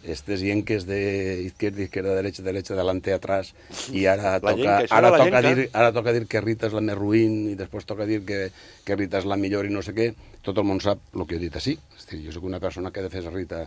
[0.04, 0.98] Estes yenques de
[1.46, 3.54] izquierda, izquierda, derecha, derecha, delante, atrás,
[3.92, 5.54] i ara La toca, llenca, ara toca, llenca.
[5.54, 8.50] dir, ara toca dir que Rita és la més ruïn i després toca dir que,
[8.84, 10.10] que Rita és la millor i no sé què.
[10.44, 11.78] Tot el món sap el que he dit així.
[11.96, 13.64] És dir, jo sóc una persona que defensa Rita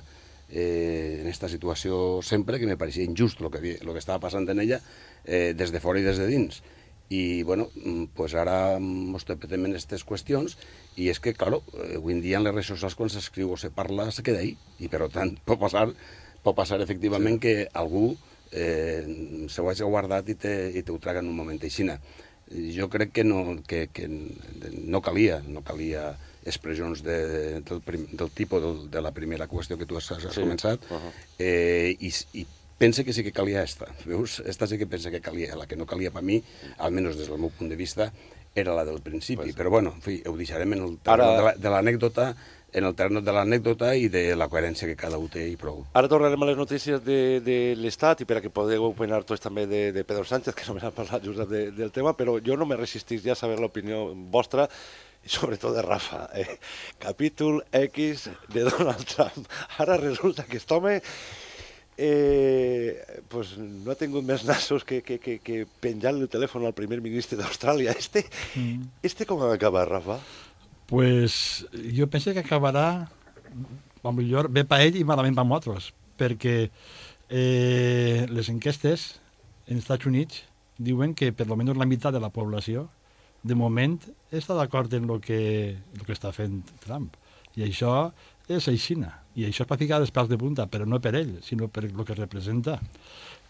[0.50, 4.20] eh, en aquesta situació sempre, que me pareixia injust el que, havia- lo que estava
[4.22, 4.80] passant en ella,
[5.26, 6.62] eh, des de fora i des de dins.
[7.10, 10.58] I, bueno, mm, pues ara ens topetem en aquestes qüestions
[11.00, 13.58] i és que, claro, eh, avui en dia en les redes socials quan s'escriu o
[13.58, 15.88] se parla se queda ahí i per tant pot passar,
[16.48, 17.44] pot passar efectivament sí.
[17.44, 18.14] que algú
[18.52, 19.04] eh,
[19.52, 22.00] se ho hagi guardat i te, i te ho traga en un moment aixina.
[22.48, 26.14] Jo crec que no, que, que no calia, no calia
[26.48, 30.24] expressions de, del, prim, del tipus del, de la primera qüestió que tu has, has
[30.32, 30.40] Sí.
[30.46, 31.12] començat Uh -huh.
[31.40, 32.46] eh, i, i
[32.80, 33.88] pense que sí que calia esta.
[34.06, 34.40] Veus?
[34.46, 35.56] Esta sí que pensa que calia.
[35.58, 36.42] La que no calia per mi,
[36.78, 38.14] almenys des del meu punt de vista,
[38.56, 39.44] era la del principi.
[39.52, 42.36] Pues- Però bueno, en fi, ho deixarem en el terreno Ara- de la- de l'anècdota
[42.74, 45.86] en el terreno de l'anècdota i de la coherència que cada un té i prou.
[45.96, 49.42] Ara tornarem a les notícies de, de l'Estat i per a que podeu opinar tots
[49.42, 52.58] també de, de Pedro Sánchez, que només ha parlat just de, del tema, però jo
[52.60, 54.68] no me resistís ja a saber l'opinió vostra
[55.24, 56.28] i sobretot de Rafa.
[56.36, 56.60] Eh?
[57.00, 59.48] Capítol X de Donald Trump.
[59.80, 61.00] Ara resulta que aquest home
[61.98, 66.76] eh, pues no ha tingut més nassos que, que, que, que penjar el telèfon al
[66.78, 67.96] primer ministre d'Austràlia.
[67.98, 68.26] Este,
[68.56, 68.84] Mm.
[69.04, 70.20] este com ha acabat, Rafa?
[70.88, 73.10] Pues jo penso que acabarà,
[74.02, 76.58] o millor, bé per ell i malament per nosaltres, perquè
[77.30, 79.08] eh, les enquestes
[79.68, 80.46] en Estats Units
[80.80, 82.88] diuen que per almenys la meitat de la població
[83.44, 83.98] de moment
[84.32, 85.42] està d'acord en el que,
[85.76, 87.16] el que està fent Trump.
[87.58, 88.14] I això
[88.48, 89.12] és aixina.
[89.36, 91.84] I això és per ficar els pèls de punta, però no per ell, sinó per
[91.90, 92.80] el que representa.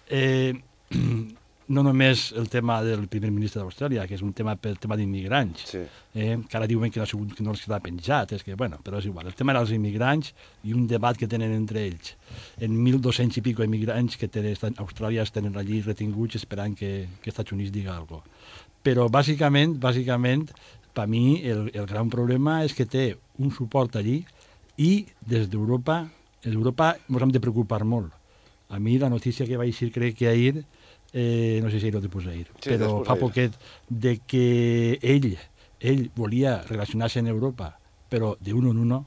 [0.09, 0.53] Eh,
[1.67, 5.65] no només el tema del primer ministre d'Austràlia, que és un tema pel tema d'immigrants,
[5.67, 5.81] Sí.
[6.15, 8.55] eh, que ara diuen que no, ha sigut, que no els queda penjat, és que,
[8.55, 9.27] bueno, però és igual.
[9.27, 12.15] El tema dels immigrants i un debat que tenen entre ells.
[12.59, 17.29] En 1.200 i pico immigrants que tenen, Austràlia es tenen allí retinguts esperant que, que
[17.29, 18.29] Estats Units diga alguna cosa.
[18.83, 20.49] Però, bàsicament, bàsicament,
[20.93, 24.23] per mi el, el gran problema és que té un suport allí
[24.77, 26.07] i des d'Europa
[26.45, 28.13] Europa ens hem de preocupar molt.
[28.69, 30.63] A mi la notícia que vaig dir, crec que ahir,
[31.17, 33.55] eh, no sé si o després d'ahir, Sí, però fa poquet,
[33.89, 35.31] de que ell,
[35.81, 37.71] ell volia relacionar-se en Europa,
[38.09, 38.99] però d'un en uno,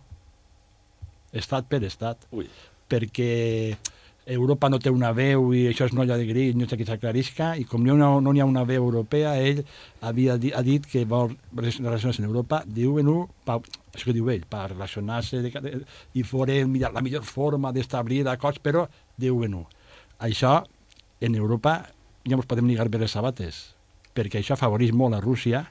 [1.33, 2.49] estat per estat, Ui.
[2.91, 3.31] perquè
[4.31, 7.53] Europa no té una veu i això és noia de gris, no sé què s'aclarisca,
[7.59, 9.63] i com no, no hi ha una veu europea, ell
[10.07, 13.61] havia di, ha dit que vol relacionar-se en Europa, diu en un, pa,
[13.95, 15.77] això que diu ell, per relacionar-se de, de,
[16.15, 16.59] i fora
[16.91, 19.67] la millor forma d'establir acords, però diu en un.
[20.21, 20.59] Això,
[21.21, 21.81] en Europa,
[22.27, 23.61] ja ens podem lligar bé les sabates,
[24.15, 25.65] perquè això afavoreix molt a Rússia,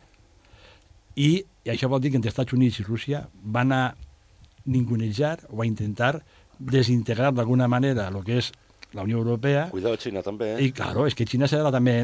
[1.19, 3.83] i, això vol dir que entre Estats Units i Rússia van a
[4.65, 6.21] ningunejar o a intentar
[6.59, 8.51] desintegrar d'alguna manera el que és
[8.93, 9.69] la Unió Europea.
[9.71, 10.65] Cuidado, Xina, també, eh?
[10.65, 12.03] I, claro, és que Xina serà també...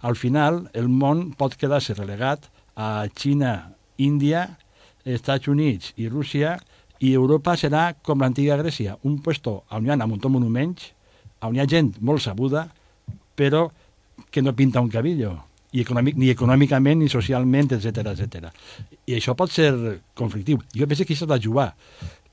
[0.00, 2.46] Al final, el món pot quedar-se relegat
[2.80, 4.46] a Xina, Índia,
[5.04, 6.54] Estats Units i Rússia,
[7.04, 10.86] i Europa serà com l'antiga Grècia, un puesto on hi ha un munt de monuments,
[11.44, 12.70] on hi ha gent molt sabuda,
[13.34, 13.68] però
[14.30, 15.36] que no pinta un cabillo,
[15.74, 18.50] i econòmic, ni econòmicament ni socialment, etc etc.
[19.10, 19.72] I això pot ser
[20.14, 20.60] conflictiu.
[20.74, 21.72] Jo penso que això s'ha de jugar.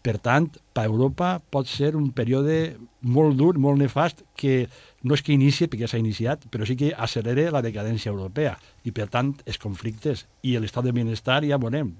[0.01, 4.67] Per tant, per Europa pot ser un període molt dur, molt nefast, que
[5.05, 8.55] no és que inicie, perquè ja s'ha iniciat, però sí que accelere la decadència europea.
[8.85, 11.93] I, per tant, els conflictes i l'estat de benestar ja veurem,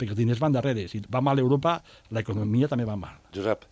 [0.00, 0.88] perquè els diners van darrere.
[0.88, 1.78] Si va mal Europa,
[2.12, 3.20] l'economia també va mal.
[3.36, 3.68] Josep.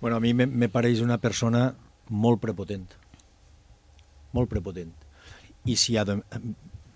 [0.00, 1.70] Bueno, a mi me, me pareix una persona
[2.08, 2.88] molt prepotent.
[4.32, 4.92] Molt prepotent.
[5.68, 6.04] I si a,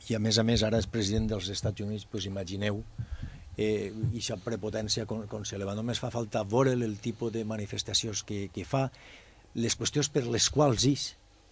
[0.09, 2.81] i a més a més ara és president dels Estats Units, doncs imagineu
[3.57, 5.77] eh, aquesta prepotència com, com se li va.
[5.79, 8.87] Només fa falta veure el tipus de manifestacions que, que fa,
[9.57, 11.07] les qüestions per les quals és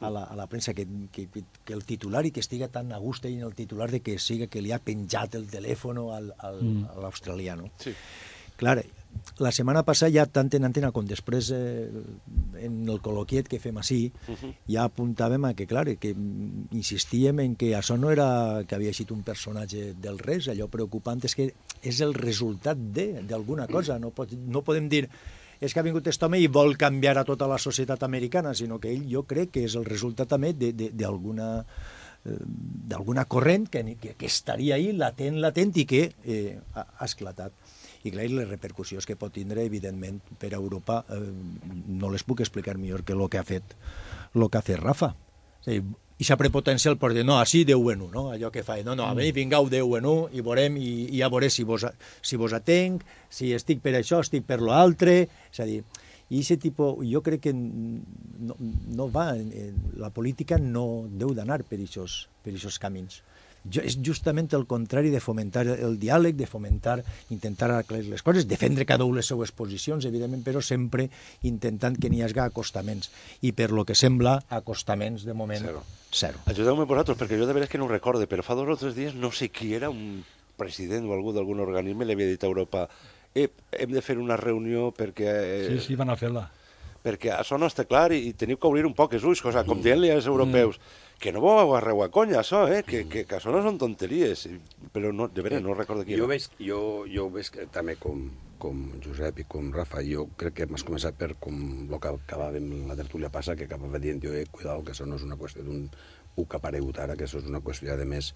[0.04, 1.28] a la, a la premsa que, que,
[1.64, 4.50] que el titular i que estiga tan a gust en el titular de que siga
[4.52, 6.84] que li ha penjat el telèfon al, al, Mm.
[6.90, 7.70] a l'australià, no?
[7.80, 7.94] Sí.
[8.60, 8.82] Clar,
[9.38, 11.90] la setmana passada ja tant en antena com després eh,
[12.62, 14.52] en el col·loquiet que fem així, Mhm.
[14.68, 16.14] ja apuntàvem a que, clar, que
[16.72, 21.24] insistíem en que això no era que havia sigut un personatge del res, allò preocupant
[21.24, 25.08] és que és el resultat de d'alguna cosa, no, pot, no podem dir
[25.60, 28.78] és que ha vingut aquest home i vol canviar a tota la societat americana, sinó
[28.80, 31.64] que ell jo crec que és el resultat també de- de- d'alguna
[32.26, 32.38] eh,
[32.88, 37.52] d'alguna corrent que, que, que estaria ahí latent, latent i que eh, ha esclatat.
[38.04, 41.20] I clar, i les repercussions que pot tindre, evidentment, per a Europa, eh,
[41.88, 43.76] no les puc explicar millor que el que ha fet,
[44.34, 45.14] lo que ha fet Rafa.
[45.62, 45.82] És a dir,
[46.20, 48.28] ixa prepotència el pot dir, no, així Déu en un, no?
[48.34, 51.22] allò que fa, no, no, a mi vingueu Déu en un i veurem, i, i
[51.22, 51.86] ja veuré si vos,
[52.22, 55.80] si vos atenc, si estic per això, estic per l'altre, és a dir,
[56.30, 58.56] i aquest tipus, jo crec que no,
[58.96, 59.30] no va,
[60.00, 63.20] la política no deu d'anar per aquests camins.
[63.64, 66.98] Jo, és justament el contrari de fomentar el diàleg, de fomentar,
[67.32, 71.08] intentar aclarir les coses, defendre cada un les seues posicions, evidentment, però sempre
[71.48, 73.10] intentant que n'hi hagi acostaments.
[73.40, 75.82] I per lo que sembla, acostaments, de moment, Zero.
[76.12, 76.38] zero.
[76.46, 78.94] Ajudeu-me vosaltres, perquè jo de veres que no ho recorde, però fa dos o tres
[78.94, 80.24] dies no sé qui era, un
[80.56, 82.84] president o algú d'algun organisme, li havia dit a Europa
[83.34, 85.24] eh, hem de fer una reunió perquè...
[85.26, 86.44] Eh, Sí, sí, van a fer-la.
[87.04, 89.64] perquè això no està clar i, i teniu que obrir un poc els ulls, cosa,
[89.66, 90.78] com dient-li als europeus,
[91.24, 92.82] que no vau arreu a conya, això, eh?
[92.84, 94.58] que, que, que això no són tonteries, I-
[94.92, 96.34] però no, de veres, no recordo qui Jo era.
[96.34, 98.26] veig, jo, jo veig que també com,
[98.60, 101.56] com Josep i com Rafa, jo crec que m'has començat per com
[101.88, 105.16] el que acabàvem la tertúlia passa, que acabava dient jo, eh, cuidao, que això no
[105.16, 105.88] és una qüestió d'un
[106.56, 108.32] ha aparegut ara, que això és una qüestió, a més,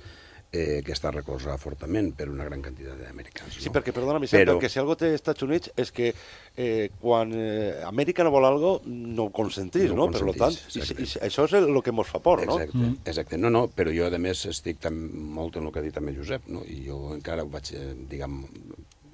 [0.53, 3.59] eh, que està recolzada fortament per una gran quantitat d'americans.
[3.59, 3.63] No?
[3.63, 6.13] Sí, perquè, perdona, Vicent, Però- perquè si algo té Estats Units és que
[6.57, 10.07] eh, quan eh, Amèrica no vol algo, no ho consentís, No no?
[10.09, 12.57] ho Per lo tant, consentís, i, i, això és el, que mos fa por, no?
[12.57, 12.97] Exacte, mm.
[13.05, 13.39] exacte.
[13.39, 14.97] No, no, però jo, a més, estic tan,
[15.37, 16.65] molt en el que ha dit també Josep, no?
[16.65, 18.41] i jo encara ho vaig, eh, diguem,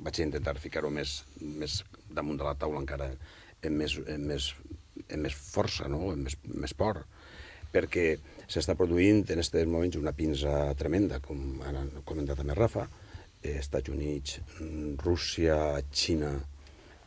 [0.04, 1.82] vaig intentar ficar-ho més, més
[2.14, 3.10] damunt de la taula encara
[3.64, 4.52] amb més, amb més,
[5.10, 6.12] amb més força, no?
[6.12, 7.02] amb més, més por,
[7.74, 8.14] perquè
[8.54, 12.86] s'està produint en aquests moments una pinza tremenda, com ara ha comentat també Rafa,
[13.42, 15.56] eh, Estats Units, mm, Rússia,
[15.90, 16.32] Xina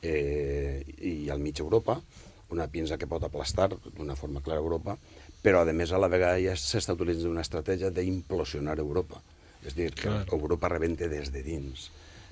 [0.02, 2.02] eh, i al mig Europa,
[2.50, 4.98] una pinza que pot aplastar d'una forma clara Europa,
[5.43, 9.22] però a més a la vegada ja s'està utilitzant una estratègia d'implosionar Europa.
[9.66, 10.26] És dir, que Clar.
[10.32, 11.89] Europa rebente des de dins.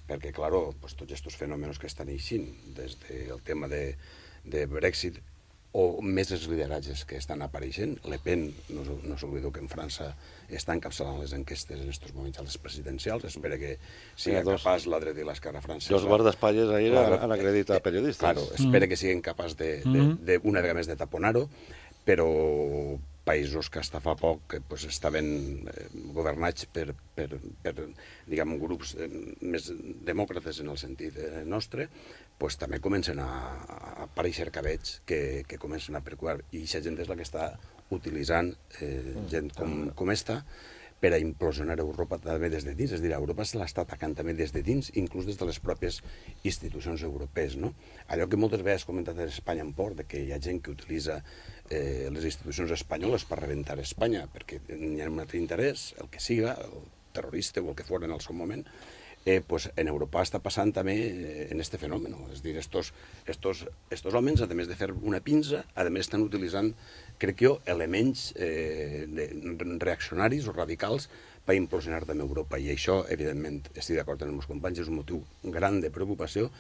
[0.07, 2.47] Perquè, claro, pues, tots aquests fenòmenos que estan eixint,
[2.77, 3.95] des del tema de,
[4.45, 5.17] de Brexit
[5.75, 7.97] o més els lideratges que estan apareixent.
[8.07, 10.13] Le Pen, no, no s'oblideu que en França
[10.47, 13.25] està encapçalant les enquestes en aquests moments a les presidencials.
[13.27, 13.73] Espera que
[14.15, 15.91] sigui Mira, dos- capaç la dreta i l'esquerra francesa.
[15.97, 18.23] Dos guardaespatlles ahir Claro, han, han acreditat eh, periodistes.
[18.23, 20.15] Claro, espera que siguin capaç de, de, Mm.
[20.25, 21.49] de, una vegada més de taponar-ho,
[22.05, 22.29] però
[23.25, 27.73] països que hasta fa poc que, pues, estaven eh, governats per, per, per
[28.29, 29.07] diguem, grups eh,
[29.41, 29.71] més
[30.05, 31.87] demòcrates en el sentit eh, nostre,
[32.39, 36.39] pues, també comencen a, a aparèixer cabets que, que comencen a percuar.
[36.51, 37.51] I aquesta gent és la que està
[37.95, 40.41] utilitzant eh, gent com, com esta,
[40.99, 42.93] per a implosionar Europa també des de dins.
[42.95, 45.59] És a dir, Europa se l'està atacant també des de dins, inclús des de les
[45.61, 45.99] pròpies
[46.47, 47.57] institucions europees.
[47.61, 47.73] No?
[48.07, 50.73] Allò que moltes vegades comentat a Espanya en port, de que hi ha gent que
[50.73, 51.19] utilitza
[51.69, 56.23] eh, les institucions espanyoles per rebentar Espanya, perquè hi ha un altre interès, el que
[56.23, 58.65] siga, el terrorista o el que fos en el seu moment,
[59.25, 62.13] eh, pues en Europa està passant també eh, en este fenomen.
[62.31, 62.93] És dir, estos,
[63.27, 66.71] estos, estos homes, a més de fer una pinza, a més estan utilitzant,
[67.19, 69.07] crec jo, elements eh,
[69.81, 71.09] reaccionaris o radicals
[71.45, 72.61] per implosionar també Europa.
[72.61, 76.51] I això, evidentment, estic d'acord amb els meus companys, és un motiu gran de preocupació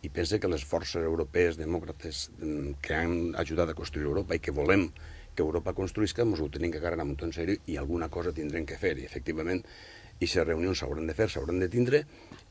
[0.00, 4.44] i pense que les forces europees demòcrates mm, que han ajudat a construir Europa i
[4.44, 4.88] que volem
[5.36, 8.66] que Europa construïsca, ens ho tenim que agarrar amb en sèrio i alguna cosa tindrem
[8.66, 8.96] que fer.
[8.98, 9.62] I, efectivament,
[10.20, 12.04] i les reunions s'hauran de fer, s'hauran de tindre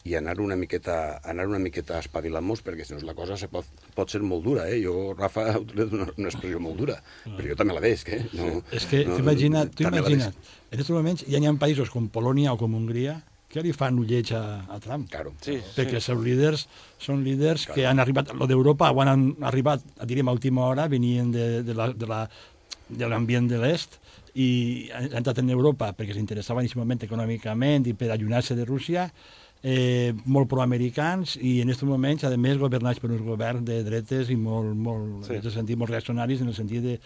[0.08, 3.68] i anar una miqueta, anar una miqueta espavilant-nos perquè si no la cosa se pot,
[3.96, 4.68] pot ser molt dura.
[4.72, 4.80] Eh?
[4.84, 7.34] Jo, Rafa, utilitzat una, una expressió molt dura, ah.
[7.36, 8.06] però jo també la veig.
[8.08, 8.22] Eh?
[8.34, 8.78] No, sí.
[8.80, 10.38] És que no, imagina't, tu imagina't,
[10.70, 13.98] en aquests moments ja hi ha països com Polònia o com Hongria que li fan
[13.98, 15.08] ulleig a, a Trump.
[15.10, 15.34] Claro.
[15.42, 16.00] Sí, perquè sí.
[16.00, 16.68] els seus líders
[17.02, 17.76] són líders claro.
[17.76, 21.76] que han arribat, lo d'Europa, quan han arribat, diríem, a última hora, venien de, de
[21.78, 22.22] la, de la
[22.90, 24.00] de l'ambient de l'est
[24.40, 29.10] i han entrat en Europa perquè s'interessaven inicialment econòmicament i per allunyar-se de Rússia,
[29.62, 34.32] eh, molt proamericans i en aquests moments, a més, governats per uns governs de dretes
[34.32, 35.36] i molt, molt, sí.
[35.36, 36.98] en el sentit, molt reaccionaris, en el sentit de...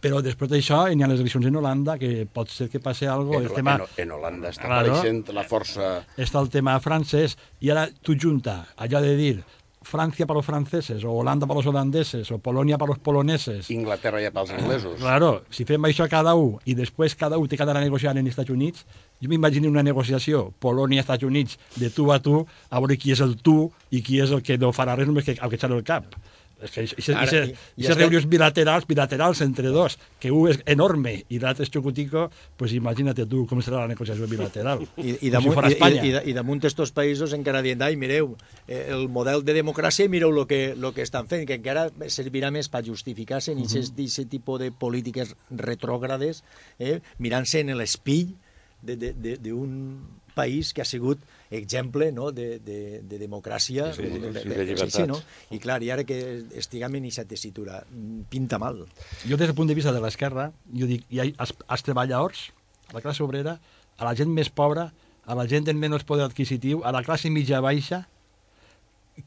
[0.00, 3.42] Però després d'això hi ha les eleccions en Holanda, que pot ser que passi alguna
[3.42, 3.50] cosa.
[3.50, 3.74] En, tema...
[3.76, 5.90] en, en Holanda està claro, apareixent la força...
[6.16, 9.34] Està el tema francès, i ara tu junta allò de dir
[9.82, 13.70] Francia para los franceses, o Holanda para los holandeses, o Polònia para los poloneses.
[13.70, 14.98] Inglaterra ja pels anglesos.
[15.00, 18.12] Claro, si fem això cada un i després cada un té que anar a negociar
[18.12, 18.84] en els Estats Units,
[19.24, 23.38] jo m'imagino una negociació Polònia-Estats Units de tu a tu, a veure qui és el
[23.40, 25.82] tu i qui és el que no farà res només que el que eixar el
[25.82, 26.12] cap.
[26.60, 31.72] És que aquestes reunions bilaterals, bilaterals entre dos, que un és enorme i l'altre és
[31.72, 32.26] xocutico,
[32.60, 34.84] pues imagina't tu com serà la negociació bilateral.
[35.00, 38.34] I, i, damunt, si i, i, i, damunt estos països encara dient, ai, mireu,
[38.66, 42.52] eh, el model de democràcia, mireu el que, lo que estan fent, que encara servirà
[42.52, 44.28] més per justificar-se en aquest uh -huh.
[44.28, 46.44] tipus de polítiques retrògrades,
[46.78, 48.36] eh, mirant-se en l'espill
[48.82, 50.00] d'un
[50.34, 51.18] país que ha sigut
[51.50, 53.90] exemple no, de, de, de democràcia.
[53.94, 55.18] Sí, sí, de, de, de sí, sí, no?
[55.50, 56.20] I clar, i ara que
[56.58, 57.82] estiguem en aquesta tessitura,
[58.30, 58.84] pinta mal.
[59.26, 62.48] Jo des del punt de vista de l'esquerra, jo dic, hi ha els, els treballadors,
[62.90, 63.58] a la classe obrera,
[63.98, 64.90] a la gent més pobra,
[65.26, 68.04] a la gent amb menys poder adquisitiu, a la classe mitja baixa,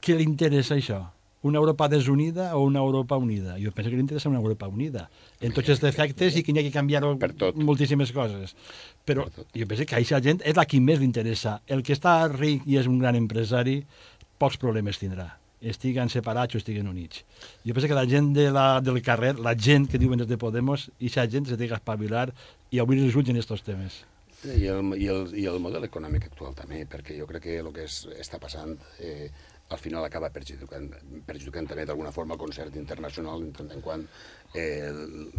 [0.02, 1.04] què li interessa això?
[1.44, 3.58] Una Europa desunida o una Europa unida?
[3.60, 6.60] Jo penso que li interessa una Europa unida, en tots els defectes i que hi
[6.60, 8.56] ha que canviar moltíssimes coses.
[9.06, 11.60] Però jo penso que a aquesta gent és la que més li interessa.
[11.68, 13.82] El que està ric i és un gran empresari,
[14.40, 15.30] pocs problemes tindrà
[15.64, 17.24] estiguen separats o estiguen units.
[17.64, 20.38] Jo penso que la gent de la, del carrer, la gent que diuen des de
[20.38, 22.34] Podemos, i aquesta gent se té que espavilar
[22.70, 24.02] i obrir els ulls en aquests temes.
[24.44, 27.70] I el, i, el, I el model econòmic actual també, perquè jo crec que el
[27.72, 29.30] que és, està passant eh,
[29.74, 30.92] al final acaba perjudicant,
[31.26, 34.04] perjudicant també d'alguna forma el concert internacional en tant en quant
[34.54, 35.34] eh, el,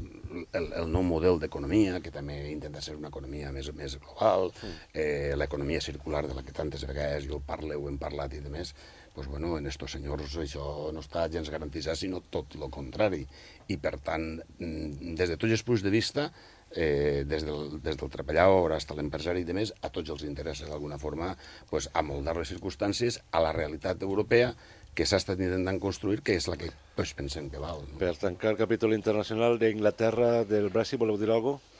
[0.59, 4.51] el, el nou model d'economia, que també intenta ser una economia més, més global,
[4.93, 8.53] eh, l'economia circular de la que tantes vegades jo parlo, ho hem parlat i de
[8.53, 8.75] més,
[9.15, 13.23] pues bueno, en estos senyors això no està gens garantit, sinó tot el contrari.
[13.71, 16.33] I per tant, mm, des de tots els punts de vista,
[16.75, 20.69] eh, des, del, des del treballador fins a l'empresari i demés, a tots els interessa
[20.69, 21.35] d'alguna forma
[21.71, 24.55] pues, amoldar les circumstàncies a la realitat europea
[24.95, 27.83] que s'ha estat intentant construir, que és la que pues, pensem que val.
[27.89, 27.99] No?
[27.99, 31.73] Per tancar el capítol internacional d'Inglaterra, del Brexit, voleu dir alguna cosa?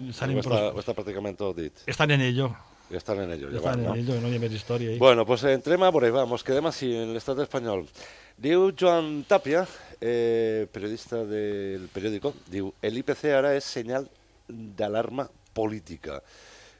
[0.00, 1.82] O està, o està pràcticament tot dit?
[1.90, 2.50] Estan en ello.
[2.90, 3.50] Ja estan en ello.
[3.52, 4.90] Ja estan en ello, no hi ha més història.
[4.90, 4.98] Ahí.
[4.98, 7.84] Bueno, pues entrem a veure, vamos, quedem així, en l'estat espanyol.
[8.40, 9.62] Diu Joan Tapia,
[10.00, 14.08] eh, periodista del periòdico, diu, el IPC ara és senyal
[14.50, 16.20] d'alarma política.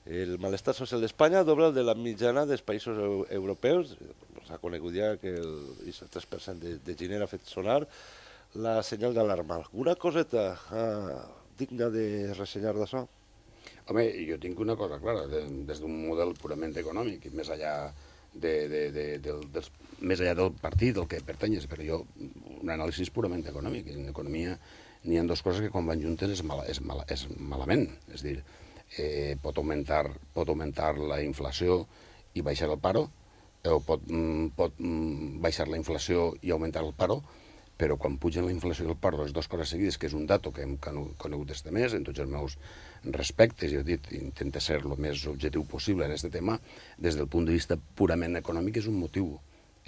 [0.06, 2.98] El malestar social d'Espanya dobla el de la mitjana dels països
[3.28, 3.94] europeus.
[4.48, 7.82] S'ha conegut ja que el 3% de, de gener ha fet sonar
[8.54, 9.60] la senyal d'alarma.
[9.60, 10.44] Alguna coseta
[10.74, 11.20] ah,
[11.58, 13.04] digna de ressenyar d'això?
[13.90, 17.74] Home, jo tinc una cosa clara, de, des d'un model purament econòmic, més allà
[18.32, 22.04] de, de, de, del, dels, més allà del partit del que pertanyes, però jo
[22.60, 23.90] un anàlisi purament econòmic.
[23.94, 24.56] En economia
[25.04, 27.86] n'hi ha dues coses que quan van juntes és, mal, és, mal, és malament.
[28.14, 28.38] És dir,
[28.98, 31.84] eh, pot, augmentar, pot augmentar la inflació
[32.34, 33.08] i baixar el paro,
[33.68, 37.20] o pot, mm, pot mm, baixar la inflació i augmentar el paro,
[37.80, 40.26] però quan pugen la inflació i el paro, les dues coses seguides, que és un
[40.28, 42.58] dato que hem conegut este mes, en tots els meus
[43.04, 46.58] respectes, i he dit, intenta ser el més objectiu possible en aquest tema,
[46.98, 49.38] des del punt de vista purament econòmic és un motiu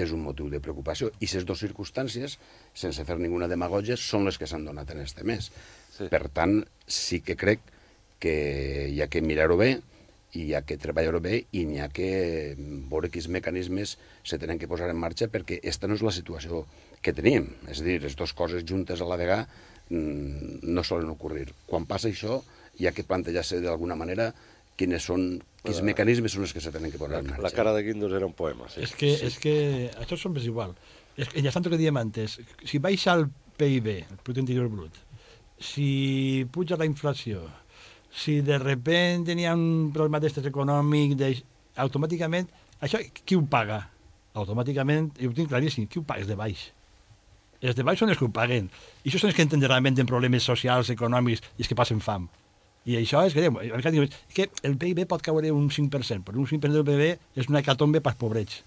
[0.00, 1.10] és un motiu de preocupació.
[1.18, 2.38] I aquestes dues circumstàncies,
[2.74, 5.50] sense fer ninguna demagogia, són les que s'han donat en este mes.
[5.92, 6.08] Sí.
[6.12, 7.64] Per tant, sí que crec
[8.22, 8.36] que
[8.88, 9.74] hi ha que mirar-ho bé,
[10.32, 12.08] i hi ha que treballar-ho bé i n'hi ha que
[12.90, 16.64] veure quins mecanismes se tenen que posar en marxa perquè esta no és la situació
[17.04, 17.50] que teníem.
[17.68, 19.44] És a dir, les dues coses juntes a la vegada
[19.90, 21.50] mm, no solen ocorrir.
[21.68, 22.40] Quan passa això,
[22.80, 24.30] hi ha que plantejar-se d'alguna manera
[24.76, 27.42] quines són, quins La- mecanismes són els que se tenen que posar en La, marxa.
[27.42, 28.80] la cara de Guindos era un poema, sí.
[28.82, 29.54] És que, és que
[30.00, 30.74] això som és igual.
[31.16, 34.96] És que, ja tanto que diem antes, si baixa el PIB, el Producte Interior Brut,
[35.60, 37.44] si puja la inflació,
[38.10, 41.34] si de repente n'hi ha un problema d'estes econòmic, de,
[41.76, 42.48] automàticament,
[42.80, 43.88] això qui ho paga?
[44.34, 46.20] Automàticament, jo ho tinc claríssim, qui ho paga?
[46.24, 46.70] Els de baix.
[47.62, 48.70] Els de baix són els que ho paguen.
[49.04, 52.00] I això són els que entenen realment en problemes socials, econòmics, i els que passen
[52.02, 52.26] fam.
[52.84, 53.60] I això és greu.
[53.62, 57.62] És que el PIB pot caure un 5%, però un 5% del PIB és una
[57.62, 58.62] hecatombe pels pobrets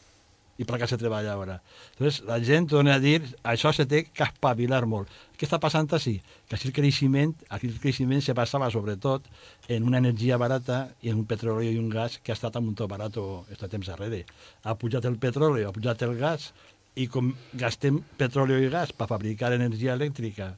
[0.56, 1.58] i per la classe treballadora.
[1.94, 5.12] Entonces, la gent torna a dir, això se té que espavilar molt.
[5.36, 6.14] Què està passant així?
[6.48, 9.28] Que així el creixement, aquí el creixement se basava sobretot
[9.68, 12.72] en una energia barata i en un petroli i un gas que ha estat un
[12.76, 14.24] to barat aquest temps darrere.
[14.64, 16.54] Ha pujat el petroli, ha pujat el gas,
[16.96, 20.54] i com gastem petroli i gas per fabricar energia elèctrica,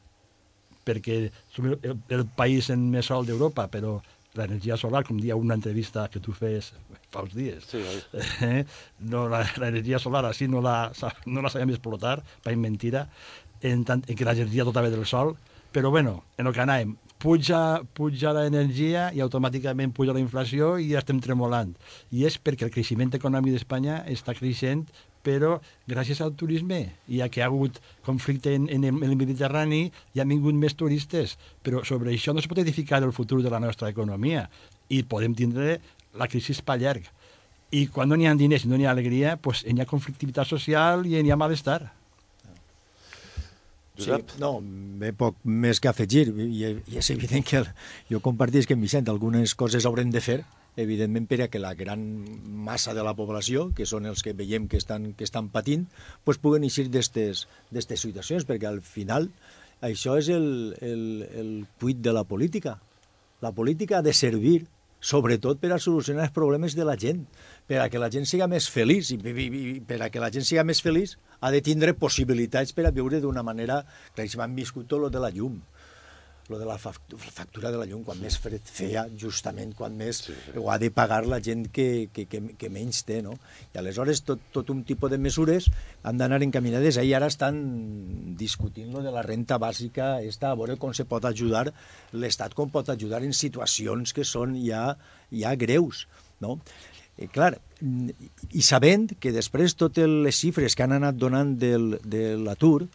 [0.87, 3.97] perquè som el, el, el país en més sol d'Europa, però
[4.37, 6.71] l'energia solar, com dia una entrevista que tu fes
[7.09, 8.01] fa uns dies, Sí, oi?
[8.45, 8.63] eh,
[8.99, 10.91] no, la, l'energia solar així no la,
[11.25, 13.07] no la sabem explotar, per mentira,
[13.65, 15.33] en, tant, en que l'energia tota ve del sol,
[15.73, 20.91] però bueno, en el que anàvem, puja, puja l'energia i automàticament puja la inflació i
[20.93, 21.73] ja estem tremolant.
[22.13, 24.85] I és perquè el creixement econòmic d'Espanya està creixent
[25.27, 25.57] però
[25.89, 26.79] gràcies al turisme,
[27.11, 29.81] ja que hi ha hagut conflicte en, en, el, en el Mediterrani,
[30.15, 33.51] hi han vingut més turistes, però sobre això no es pot edificar el futur de
[33.51, 34.45] la nostra economia
[34.87, 35.79] i podem tindre
[36.17, 37.11] la crisi per llarg.
[37.75, 40.47] I quan no n'hi ha diners i no n'hi ha alegria, pues, hi ha conflictivitat
[40.47, 41.81] social i hi ha malestar.
[43.97, 44.59] Sí, no,
[45.01, 47.67] bé poc més que afegir, i, i és evident que el,
[48.11, 50.43] jo compartís que amb Vicent algunes coses haurem de fer,
[50.77, 52.01] evidentment per a que la gran
[52.45, 55.87] massa de la població, que són els que veiem que estan, que estan patint,
[56.23, 59.31] pues puguen eixir d'aquestes situacions, perquè al final
[59.81, 61.03] això és el, el,
[61.33, 62.77] el cuit de la política.
[63.41, 64.63] La política ha de servir
[64.99, 67.25] sobretot per a solucionar els problemes de la gent,
[67.69, 69.47] per a que la gent siga més feliç, i, i,
[69.77, 72.93] i per a que la gent siga més feliç ha de tindre possibilitats per a
[72.93, 73.83] viure d'una manera...
[74.15, 75.59] Claríssim, han viscut tot lo de la llum,
[76.49, 80.21] lo de la fact- factura de la llum, quan més fred feia, justament quan més
[80.27, 80.55] sí, sí.
[80.57, 83.35] ho ha de pagar la gent que, que, que, que menys té, no?
[83.73, 85.69] I aleshores tot, tot un tipus de mesures
[86.03, 86.97] han d'anar encaminades.
[86.97, 87.61] Ahir ara estan
[88.39, 91.67] discutint lo de la renta bàsica, esta, a veure com se pot ajudar,
[92.13, 94.93] l'Estat com pot ajudar en situacions que són ja,
[95.31, 96.05] ja greus,
[96.39, 96.59] no?
[97.17, 97.55] Eh, clar,
[98.53, 102.85] i sabent que després totes les xifres que han anat donant del, de l'atur,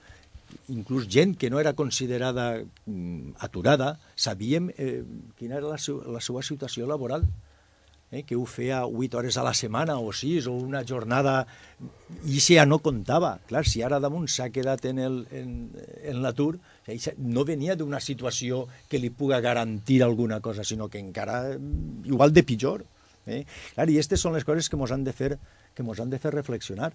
[0.68, 5.02] inclús gent que no era considerada mm, aturada, sabíem eh,
[5.38, 7.24] quina era la, seu, la seva situació laboral,
[8.12, 11.46] eh, que ho feia 8 hores a la setmana o 6, o una jornada,
[12.28, 13.38] i això ja no comptava.
[13.48, 15.70] Clar, si ara damunt s'ha quedat en el- en
[16.04, 16.58] en l'atur,
[17.18, 22.32] no venia d'una situació que li puga garantir alguna cosa, sinó que encara mm, igual
[22.32, 22.84] de pitjor.
[23.26, 23.44] Eh?
[23.74, 25.38] Clar, I aquestes són les coses que ens han de fer,
[25.74, 26.92] que mos han de fer reflexionar.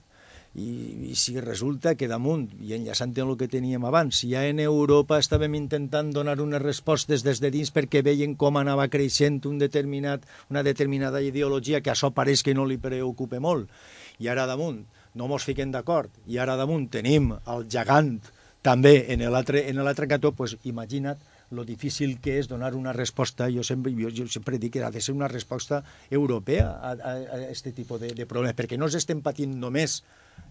[0.58, 4.60] I, I si resulta que damunt, i enllaçant amb el que teníem abans, ja en
[4.64, 9.62] Europa estàvem intentant donar unes respostes des de dins perquè veien com anava creixent un
[9.62, 13.70] determinat, una determinada ideologia que això pareix que no li preocupa molt,
[14.18, 14.82] i ara damunt
[15.18, 18.18] no mos fiquem d'acord, i ara damunt tenim el gegant
[18.66, 23.93] també en l'altre cantó, pues, imagina't lo difícil que és donar una resposta, jo sempre,
[23.95, 27.72] jo, jo sempre dic que ha de ser una resposta europea a, a, a este
[27.72, 30.01] tipus de, de problemes, perquè no els estem patint només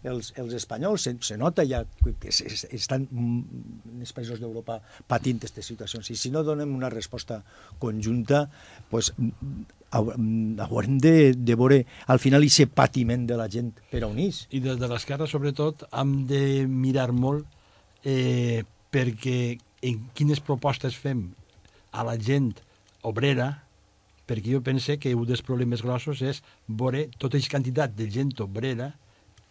[0.06, 4.78] els, els espanyols, se, se nota ja que es, es, estan mm, els països d'Europa
[5.08, 7.40] patint aquestes situacions, i si no donem una resposta
[7.82, 8.46] conjunta,
[8.90, 9.66] pues, mm,
[10.00, 14.32] mm, haurem de, de veure al final aquest patiment de la gent per a unir.
[14.50, 17.46] I des de l'esquerra, sobretot, hem de mirar molt
[18.04, 18.62] eh,
[18.94, 19.56] perquè
[19.86, 21.28] en quines propostes fem
[21.92, 22.52] a la gent
[23.06, 23.62] obrera,
[24.26, 28.32] perquè jo pense que un dels problemes grossos és veure tota aquesta quantitat de gent
[28.42, 28.92] obrera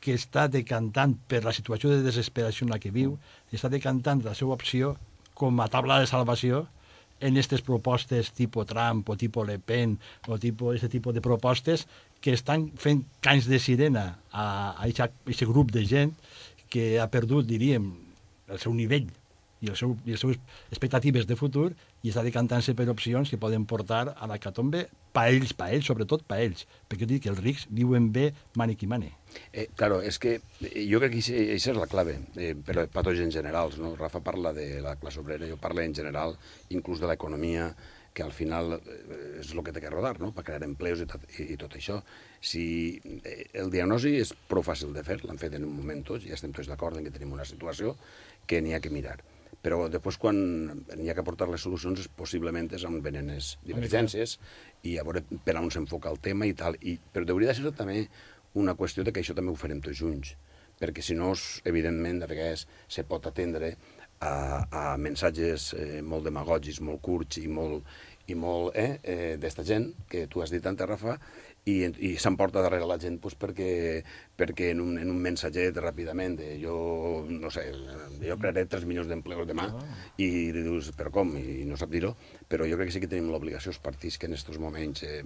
[0.05, 3.17] que està decantant per la situació de desesperació en la que viu,
[3.55, 4.93] està decantant la seva opció
[5.33, 6.65] com a tabla de salvació
[7.19, 9.97] en aquestes propostes tipus Trump o tipus Le Pen
[10.27, 11.87] o tipus, este tipus de propostes
[12.21, 16.15] que estan fent canys de sirena a, aquest grup de gent
[16.69, 17.93] que ha perdut, diríem,
[18.51, 19.07] el seu nivell
[19.61, 20.39] i, el seu, i les seves
[20.69, 21.71] expectatives de futur
[22.03, 24.85] i està decantant-se per opcions que poden portar a la catombe
[25.15, 28.75] pa ells, pa ells, sobretot pa ells, perquè dic que els rics viuen bé mani
[28.75, 29.13] qui mani.
[29.51, 33.31] Eh, claro, és que eh, jo crec que això és la clave, eh, però en
[33.31, 33.95] generals, no?
[33.95, 36.37] Rafa parla de la classe obrera, jo parlo en general,
[36.69, 37.73] inclús de l'economia,
[38.15, 41.07] que al final eh, és el que té que rodar, no?, per crear empleos i
[41.11, 41.99] tot, i, i tot això.
[42.39, 42.63] Si
[43.27, 46.39] eh, el diagnosi és prou fàcil de fer, l'han fet en un moment tots, ja
[46.39, 47.97] estem tots d'acord en que tenim una situació
[48.47, 49.19] que n'hi ha que mirar
[49.65, 50.37] però després quan
[50.77, 54.35] n'hi ha que portar les solucions possiblement és on venen les divergències
[54.85, 56.77] i a veure per on s'enfoca el tema i tal.
[56.85, 58.03] I, però hauria de ser també
[58.61, 60.35] una qüestió de que això també ho farem tots junts,
[60.79, 61.33] perquè si no,
[61.67, 63.75] evidentment, de vegades se pot atendre
[64.19, 64.33] a,
[64.71, 67.83] a missatges eh, molt demagògics, molt curts i molt,
[68.31, 71.17] i molt eh, eh, d'esta gent que tu has dit antes, Rafa,
[71.65, 71.77] i,
[72.07, 73.69] i s'emporta darrere la gent pues, perquè,
[74.35, 76.75] perquè en un, en un mensatget ràpidament de jo,
[77.29, 77.65] no sé,
[78.19, 79.83] jo crearé 3 milions d'empleos demà oh.
[80.21, 81.31] i dius, però com?
[81.39, 82.13] I no sap dir-ho,
[82.51, 85.23] però jo crec que sí que tenim l'obligació, els partits que en aquests moments eh,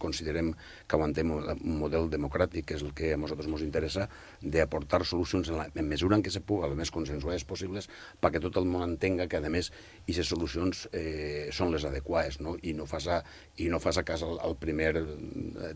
[0.00, 4.08] considerem que aguantem un model democràtic, que és el que a nosaltres ens interessa,
[4.40, 7.90] d'aportar solucions en, la, en mesura en què se puga, les més consensuades possibles,
[8.22, 9.70] perquè tot el món entenga que, a més,
[10.18, 12.56] aquestes solucions eh, són les adequades, no?
[12.64, 13.20] I no fas a,
[13.60, 14.90] i no fas a cas al, al primer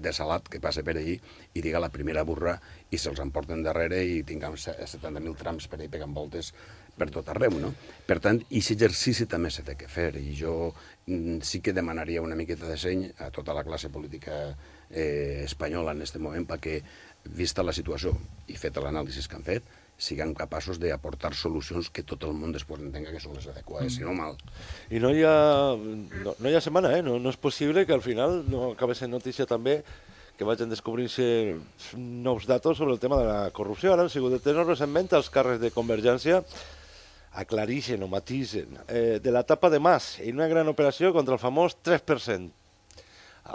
[0.03, 1.18] de salat que passa per allí
[1.55, 2.59] i diga la primera burra
[2.92, 6.52] i se'ls emporten darrere i tinguem 70.000 trams per ahí pegant voltes
[6.96, 7.70] per tot arreu, no?
[8.06, 10.72] Per tant, aquest exercici també s'ha de fer i jo
[11.06, 14.42] mm, sí que demanaria una miqueta de seny a tota la classe política
[14.90, 16.82] eh, espanyola en aquest moment perquè,
[17.22, 18.12] vista la situació
[18.50, 19.66] i feta l'anàlisi que han fet,
[20.02, 23.96] siguem capaços d'aportar solucions que tot el món després entenga que són les adequades, mm.
[23.96, 24.38] si no mal.
[24.90, 25.36] I no hi ha,
[26.24, 27.02] no, no hi ha setmana, eh?
[27.06, 29.80] No, no és possible que al final no acabi sent notícia també
[30.39, 31.26] que vagin descobrint-se
[31.97, 33.93] nous datos sobre el tema de la corrupció.
[33.93, 36.43] Ara han sigut detenors recentment els càrrecs de Convergència
[37.33, 41.76] aclarixen o matisen eh, de l'etapa de Mas en una gran operació contra el famós
[41.85, 42.51] 3%.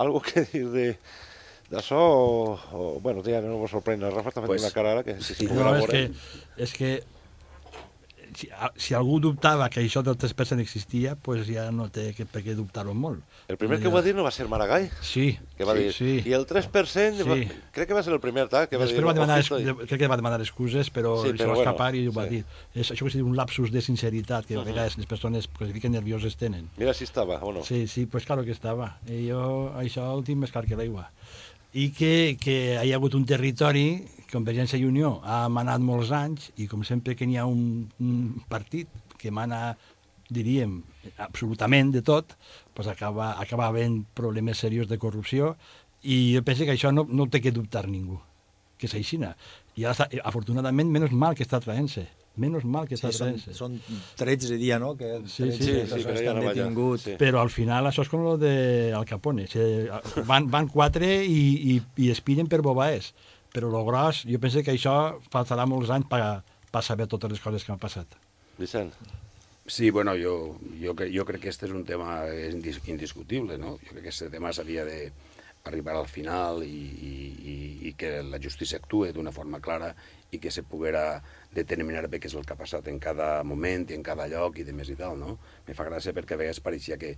[0.02, 0.88] Algo que dir de,
[1.92, 5.04] o, o, bueno, ja no vos sorprèn, el Rafa està fent pues, una cara ara
[5.04, 6.02] que si sí, no, és que,
[6.64, 6.92] és que
[8.38, 12.44] si, si algú dubtava que això del 3% existia, pues ja no té que, per
[12.46, 13.24] què dubtar-ho molt.
[13.50, 14.86] El primer que va dir no va ser Maragall?
[15.02, 15.32] Sí.
[15.58, 16.12] Que va sí, dir, sí.
[16.30, 17.26] I el 3% sí.
[17.26, 17.38] va,
[17.74, 19.08] crec que va ser el primer, tal, que va Després dir...
[19.08, 19.40] Va demanar,
[19.88, 22.28] crec que va demanar excuses, però, sí, però se va bueno, escapar i ho va
[22.28, 22.38] sí.
[22.38, 22.44] dir.
[22.78, 25.66] És això que es diu un lapsus de sinceritat, que a vegades les persones que
[25.66, 26.70] es fiquen nervioses tenen.
[26.78, 27.66] Mira si estava, o no?
[27.66, 28.94] Sí, sí, pues claro que estava.
[29.10, 29.42] I jo
[29.82, 31.10] això el tinc més clar que l'aigua
[31.74, 36.50] i que, que hi ha hagut un territori, Convergència i Unió ha manat molts anys,
[36.60, 39.78] i com sempre que n'hi ha un, un partit que mana,
[40.30, 40.82] diríem,
[41.24, 42.36] absolutament de tot,
[42.76, 45.56] pues acaba, acaba havent problemes serios de corrupció,
[46.04, 48.20] i jo penso que això no, no té que dubtar ningú,
[48.78, 49.34] que és aixina.
[49.80, 52.08] I ara, afortunadament, menys mal que està traient-se.
[52.38, 53.80] Menos mal que sí, són, són
[54.20, 54.92] 13 dies, no?
[54.98, 56.64] Que Sí, sí, sí, sí, però que ja han no va allà.
[56.64, 57.02] detingut.
[57.04, 57.16] Sí.
[57.18, 59.48] Però al final això és com lo de Al Capone.
[59.50, 59.66] Se,
[60.30, 61.40] van, van quatre i,
[61.74, 63.14] i, i espiren per bobaes.
[63.54, 66.22] Però lo gros, jo penso que això faltarà molts anys per,
[66.72, 68.18] per saber totes les coses que han passat.
[68.60, 68.92] Vicent.
[69.68, 73.74] Sí, bueno, jo, jo, jo crec que este és un tema indis, indiscutible, no?
[73.82, 75.10] Jo crec que aquest tema s'havia de
[75.68, 77.16] arribar al final i, i,
[77.52, 77.56] i,
[77.90, 79.90] i que la justícia actue d'una forma clara
[80.32, 81.20] i que se poguera
[81.58, 84.60] determinar bé què és el que ha passat en cada moment i en cada lloc
[84.62, 85.38] i de més i tal, no?
[85.68, 87.16] Me fa gràcia perquè a vegades pareixia que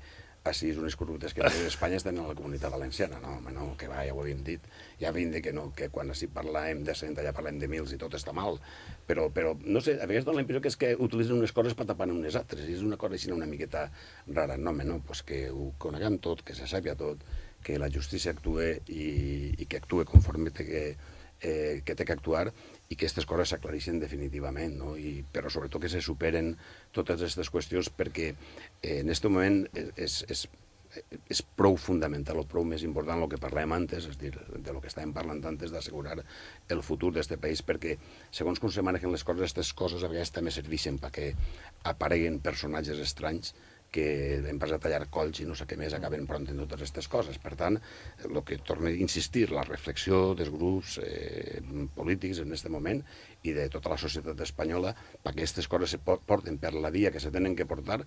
[0.48, 3.90] així unes corruptes que tenen Espanya estan a la comunitat valenciana, no, home, no, que
[3.92, 4.64] va, ja ho havíem dit,
[5.02, 7.92] ja havíem dit que no, que quan així parlàvem de cent, allà parlem de mils
[7.92, 8.62] i tot està mal,
[9.10, 11.76] però, però no sé, a vegades dona la impressió que és que utilitzen unes coses
[11.76, 13.90] per tapar unes altres, i és una cosa així una miqueta
[14.32, 17.28] rara, no, home, no, pues que ho coneguem tot, que se sàpia tot,
[17.64, 19.08] que la justícia actue i,
[19.60, 20.84] i que actue conforme que,
[21.42, 24.96] eh, que té que actuar i que aquestes coses s'aclareixen definitivament, no?
[24.98, 26.56] I, però sobretot que se superen
[26.96, 29.62] totes aquestes qüestions perquè eh, en aquest moment
[29.96, 30.48] és, és,
[31.30, 34.82] és prou fundamental o prou més important el que parlàvem antes, és dir, de lo
[34.82, 37.96] que estàvem parlant antes d'assegurar el futur d'aquest país, perquè
[38.32, 41.32] segons com se manejen les coses, aquestes coses a vegades també serveixen perquè
[41.94, 43.54] apareguen personatges estranys
[43.92, 44.06] que
[44.40, 47.08] hem passat a tallar colls i no sé què més acaben pront en totes aquestes
[47.12, 47.40] coses.
[47.42, 47.80] Per tant,
[48.26, 51.62] el que torno a insistir, la reflexió dels grups eh,
[51.96, 53.02] polítics en aquest moment
[53.44, 57.12] i de tota la societat espanyola perquè aquestes coses se por- porten per la via
[57.12, 58.02] que se tenen que portar,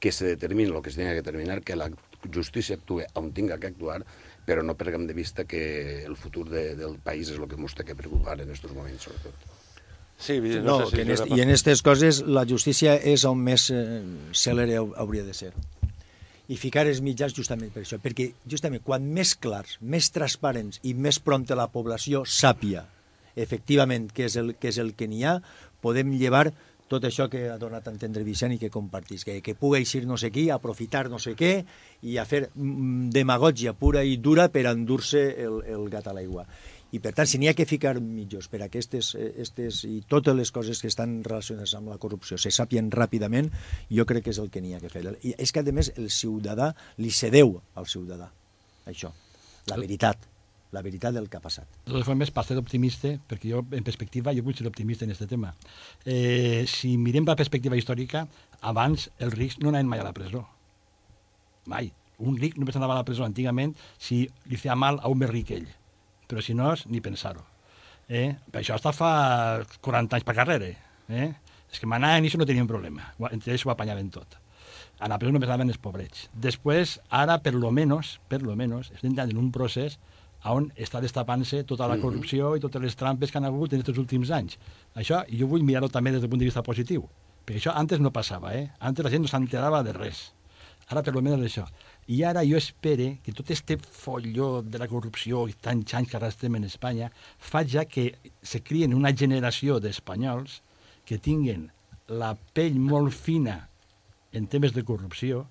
[0.00, 1.90] que se determini el que se tenga que determinar, que la
[2.34, 4.02] justícia actue on tinga que actuar,
[4.48, 7.78] però no perdem de vista que el futur de, del país és el que ens
[7.78, 9.57] té que preocupar en aquests moments, sobretot.
[10.18, 13.24] Sí, No, no, sé si que en est, I en aquestes coses la justícia és
[13.24, 14.02] on més eh,
[14.34, 15.52] cèlere hau- hauria de ser.
[16.48, 20.94] I ficar els mitjans justament per això, perquè justament quan més clars, més transparents i
[20.94, 22.86] més prompte la població sàpia
[23.38, 25.36] efectivament què és el que, és el que n'hi ha,
[25.84, 26.48] podem llevar
[26.88, 30.06] tot això que ha donat a entendre Vicent i que compartís, que, que pugui eixir
[30.08, 31.50] no sé qui, aprofitar no sé què
[32.08, 36.46] i a fer mm, demagògia pura i dura per endur-se el, el gat a l'aigua.
[36.92, 40.00] I per tant, si n'hi ha que ficar mitjos per a aquestes eh, estes, i
[40.08, 43.50] totes les coses que estan relacionades amb la corrupció se sàpien ràpidament,
[43.92, 45.04] jo crec que és el que n'hi ha que fer.
[45.20, 48.32] I és que, a més, el ciutadà li cedeu al ciutadà,
[48.88, 49.12] això,
[49.68, 50.28] la veritat
[50.72, 51.68] la veritat del que ha passat.
[51.86, 55.14] De totes formes, per ser optimista, perquè jo, en perspectiva, jo vull ser optimista en
[55.14, 55.54] aquest tema.
[56.04, 58.26] Eh, si mirem la perspectiva històrica,
[58.60, 60.44] abans els rics no anaven mai a la presó.
[61.72, 61.92] Mai.
[62.18, 65.30] Un ric només anava a la presó antigament si li feia mal a un més
[65.30, 65.68] ric ell.
[66.28, 67.44] Però si no, ni pensar-ho.
[68.08, 68.34] Eh?
[68.52, 69.12] Per això està fa
[69.84, 70.68] 40 anys per carrera.
[71.08, 71.30] Eh?
[71.72, 73.12] És que manaven i això no tenien problema.
[73.30, 74.38] Entre ells ho apanyaven tot.
[74.98, 76.26] A la presó només anaven els pobrets.
[76.34, 79.98] Després, ara, per lo menos, per lo menos, estem en un procés
[80.46, 83.98] on està destapant-se tota la corrupció i totes les trampes que han hagut en aquests
[83.98, 84.58] últims anys.
[84.94, 87.08] Això jo vull mirar-ho també des del punt de vista positiu,
[87.44, 88.68] perquè això antes no passava, eh?
[88.78, 90.32] Antes la gent no s'enterava de res.
[90.88, 91.66] Ara, per almenys, això.
[92.08, 96.16] I ara jo espere que tot este folló de la corrupció i tants anys que
[96.16, 100.62] arrastrem en Espanya fa ja que se crien una generació d'espanyols
[101.04, 101.68] que tinguen
[102.08, 103.58] la pell molt fina
[104.32, 105.46] en temes de corrupció,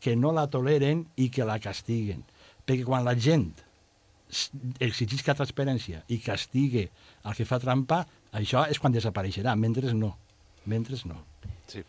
[0.00, 2.22] que no la toleren i que la castiguen.
[2.66, 3.50] Perquè quan la gent
[4.82, 8.04] exigisca transparència i castigue el que fa trampa,
[8.34, 10.14] això és quan desapareixerà, mentre no.
[10.66, 11.18] Mentre no.
[11.70, 11.82] Sí.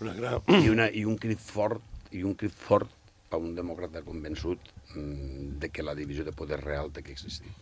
[0.00, 0.40] Una gran...
[0.64, 2.97] I, una, I un crit fort i un crit fort
[3.30, 7.52] a un demòcrata convençut mm, de que la divisió de poder real té que existir.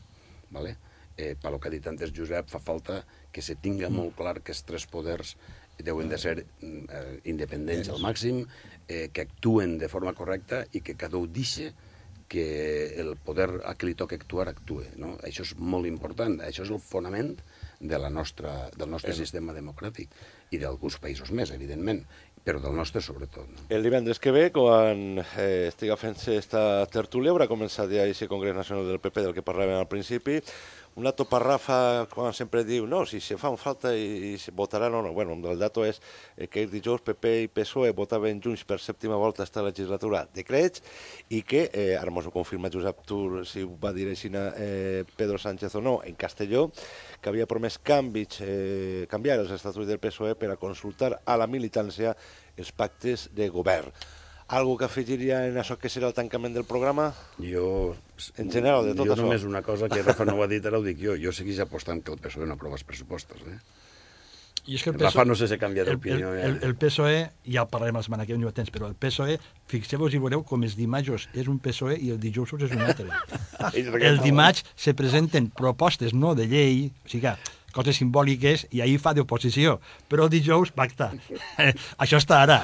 [0.50, 0.76] Vale?
[1.16, 3.00] Eh, pel que ha dit antes Josep, fa falta
[3.32, 5.36] que se tinga molt clar que els tres poders
[5.82, 8.44] deuen de ser mm, eh, independents al màxim,
[8.88, 11.70] eh, que actuen de forma correcta i que cada un deixi
[12.28, 14.88] que el poder a qui li toca actuar actue.
[14.98, 15.14] No?
[15.26, 17.36] Això és molt important, això és el fonament
[17.78, 20.10] de la nostra, del nostre sistema democràtic
[20.50, 22.02] i d'alguns països més, evidentment,
[22.46, 23.48] però del nostre sobretot.
[23.50, 23.64] No?
[23.74, 26.60] El divendres que ve, quan eh, estiga fent-se esta
[26.94, 30.38] tertúlia, haurà començat ja aquest Congrés Nacional del PP del que parlàvem al principi,
[30.96, 35.02] una toparrafa quan sempre diu no, si se fan falta i, i se votaran o
[35.04, 35.12] no.
[35.12, 36.00] Bueno, el dato és
[36.36, 40.82] eh, que el dijous PP i PSOE votaven junts per sèptima volta esta legislatura decrets
[41.28, 45.04] i que, eh, ara mos ho confirma Josep Tur, si ho va dir així eh,
[45.16, 46.70] Pedro Sánchez o no, en Castelló,
[47.20, 51.46] que havia promès canvis, eh, canviar els estatuts del PSOE per a consultar a la
[51.46, 52.16] militància
[52.56, 53.92] els pactes de govern.
[54.48, 57.08] Algo que afegiria en això que serà el tancament del programa?
[57.42, 57.96] Jo...
[58.38, 59.18] En general, de tot jo això.
[59.18, 61.16] Jo només una cosa que Rafa no ho ha dit, ara ho dic jo.
[61.20, 63.58] Jo segueix apostant que el PSOE no aprova els pressupostos, eh?
[64.66, 66.30] I és que el PSOE, Rafa no sé si ha canviat d'opinió.
[66.30, 68.88] El, el, el, el PSOE, ja el parlarem la setmana que ve, no temps, però
[68.88, 69.36] el PSOE,
[69.70, 73.10] fixeu-vos i veureu com els dimarts és un PSOE i el dijous és un altre.
[74.10, 77.36] el dimarts se presenten propostes no de llei, o sigui que
[77.76, 79.76] coses simbòliques, i ahir fa d'oposició,
[80.10, 81.10] però el dijous pacta.
[82.02, 82.62] Això està ara.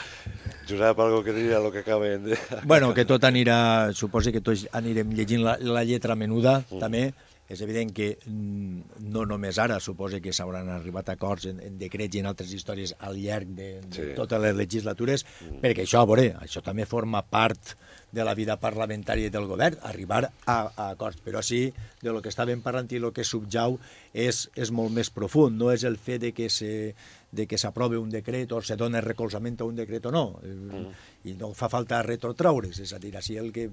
[0.68, 2.38] Josep, algo que diria el que acaben de...
[2.64, 6.80] Bueno, que tot anirà, suposo que tots anirem llegint la, la lletra menuda, mm.
[6.82, 7.04] també,
[7.52, 11.76] és evident que mm, no només ara, suposa que s'hauran arribat a acords en, en
[11.80, 14.10] decrets i en altres històries al llarg de, de sí.
[14.16, 15.62] totes les legislatures, mm.
[15.64, 17.74] perquè això, a veure, això també forma part
[18.12, 21.20] de la vida parlamentària del govern, arribar a, a acords.
[21.24, 21.64] Però sí,
[22.02, 23.78] de lo que estàvem parlant i el que subjau
[24.12, 25.56] és, és molt més profund.
[25.56, 26.92] No és el fet de que se
[27.32, 30.24] de que s'aprove un decret o se dona recolzament a un decret o no.
[30.44, 30.90] Mm.
[31.32, 32.82] I no fa falta retrotraure's.
[32.84, 33.68] És a dir, així el que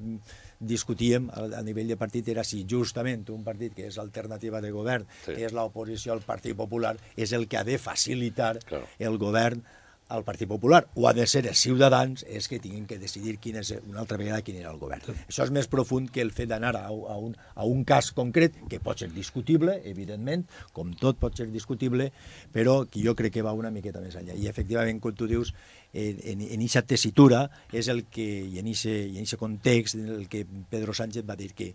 [0.59, 4.71] discutíem a, a nivell de partit era si justament un partit que és alternativa de
[4.71, 5.35] govern, sí.
[5.35, 8.87] que és l'oposició al Partit Popular, és el que ha de facilitar claro.
[8.97, 9.61] el govern
[10.09, 13.59] al Partit Popular o ha de ser els ciutadans és que tinguin que decidir quin
[13.61, 15.05] és una altra vegada quin era el govern.
[15.05, 15.15] Sí.
[15.29, 18.57] Això és més profund que el fet d'anar a, a, un, a un cas concret
[18.69, 22.09] que pot ser discutible, evidentment, com tot pot ser discutible,
[22.53, 24.33] però que jo crec que va una miqueta més enllà.
[24.33, 25.53] I efectivament, com tu dius,
[25.93, 30.45] en, en, en aquesta tessitura és el que, i en aquest context en el que
[30.69, 31.73] Pedro Sánchez va dir que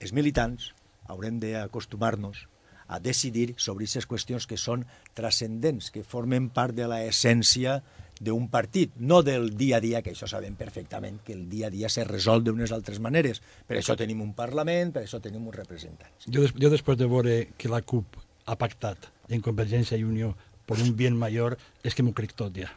[0.00, 0.72] els militants
[1.12, 2.46] haurem d'acostumar-nos
[2.88, 4.86] a decidir sobre aquestes qüestions que són
[5.18, 7.80] transcendents, que formen part de l'essència
[8.22, 11.74] d'un partit, no del dia a dia, que això sabem perfectament que el dia a
[11.74, 13.42] dia se resol d'unes altres maneres.
[13.66, 16.28] Per això tenim un Parlament, per això tenim uns representants.
[16.28, 20.32] Jo, jo després de veure que la CUP ha pactat en Convergència i Unió
[20.66, 22.70] por un bien mayor, es que m'ho crec tot ja.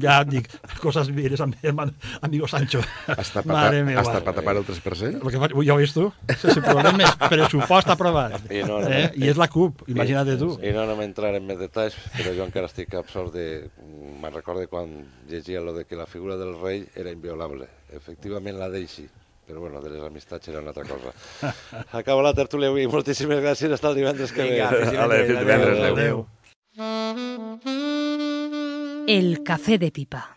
[0.00, 0.48] Ja dic,
[0.80, 1.72] coses vires amb mi
[2.20, 2.80] amigo Sancho.
[3.06, 4.00] Hasta para, Mare meva.
[4.00, 5.22] hasta para tapar el 3%?
[5.22, 6.12] Lo que fa, ja ho veus tu?
[6.28, 8.38] El problema és pressupost aprovat.
[8.50, 9.10] I, no, no, eh?
[9.16, 10.54] I és la CUP, imagina't tu.
[10.62, 13.48] I no, no m'entrar en més detalls, però jo encara estic absort de...
[14.22, 14.92] Me'n recorde quan
[15.28, 17.66] llegia lo de que la figura del rei era inviolable.
[17.92, 19.08] Efectivament la deixi
[19.42, 21.10] però bueno, de les amistats era una altra cosa.
[21.98, 22.86] Acaba la tertúlia avui.
[22.88, 23.74] Moltíssimes gràcies.
[23.74, 24.54] Hasta el divendres que ve.
[24.54, 25.42] Vinga, fins divendres.
[25.42, 25.82] Adéu.
[25.82, 25.92] Adéu.
[25.92, 26.22] Adéu.
[29.06, 30.36] El café de pipa.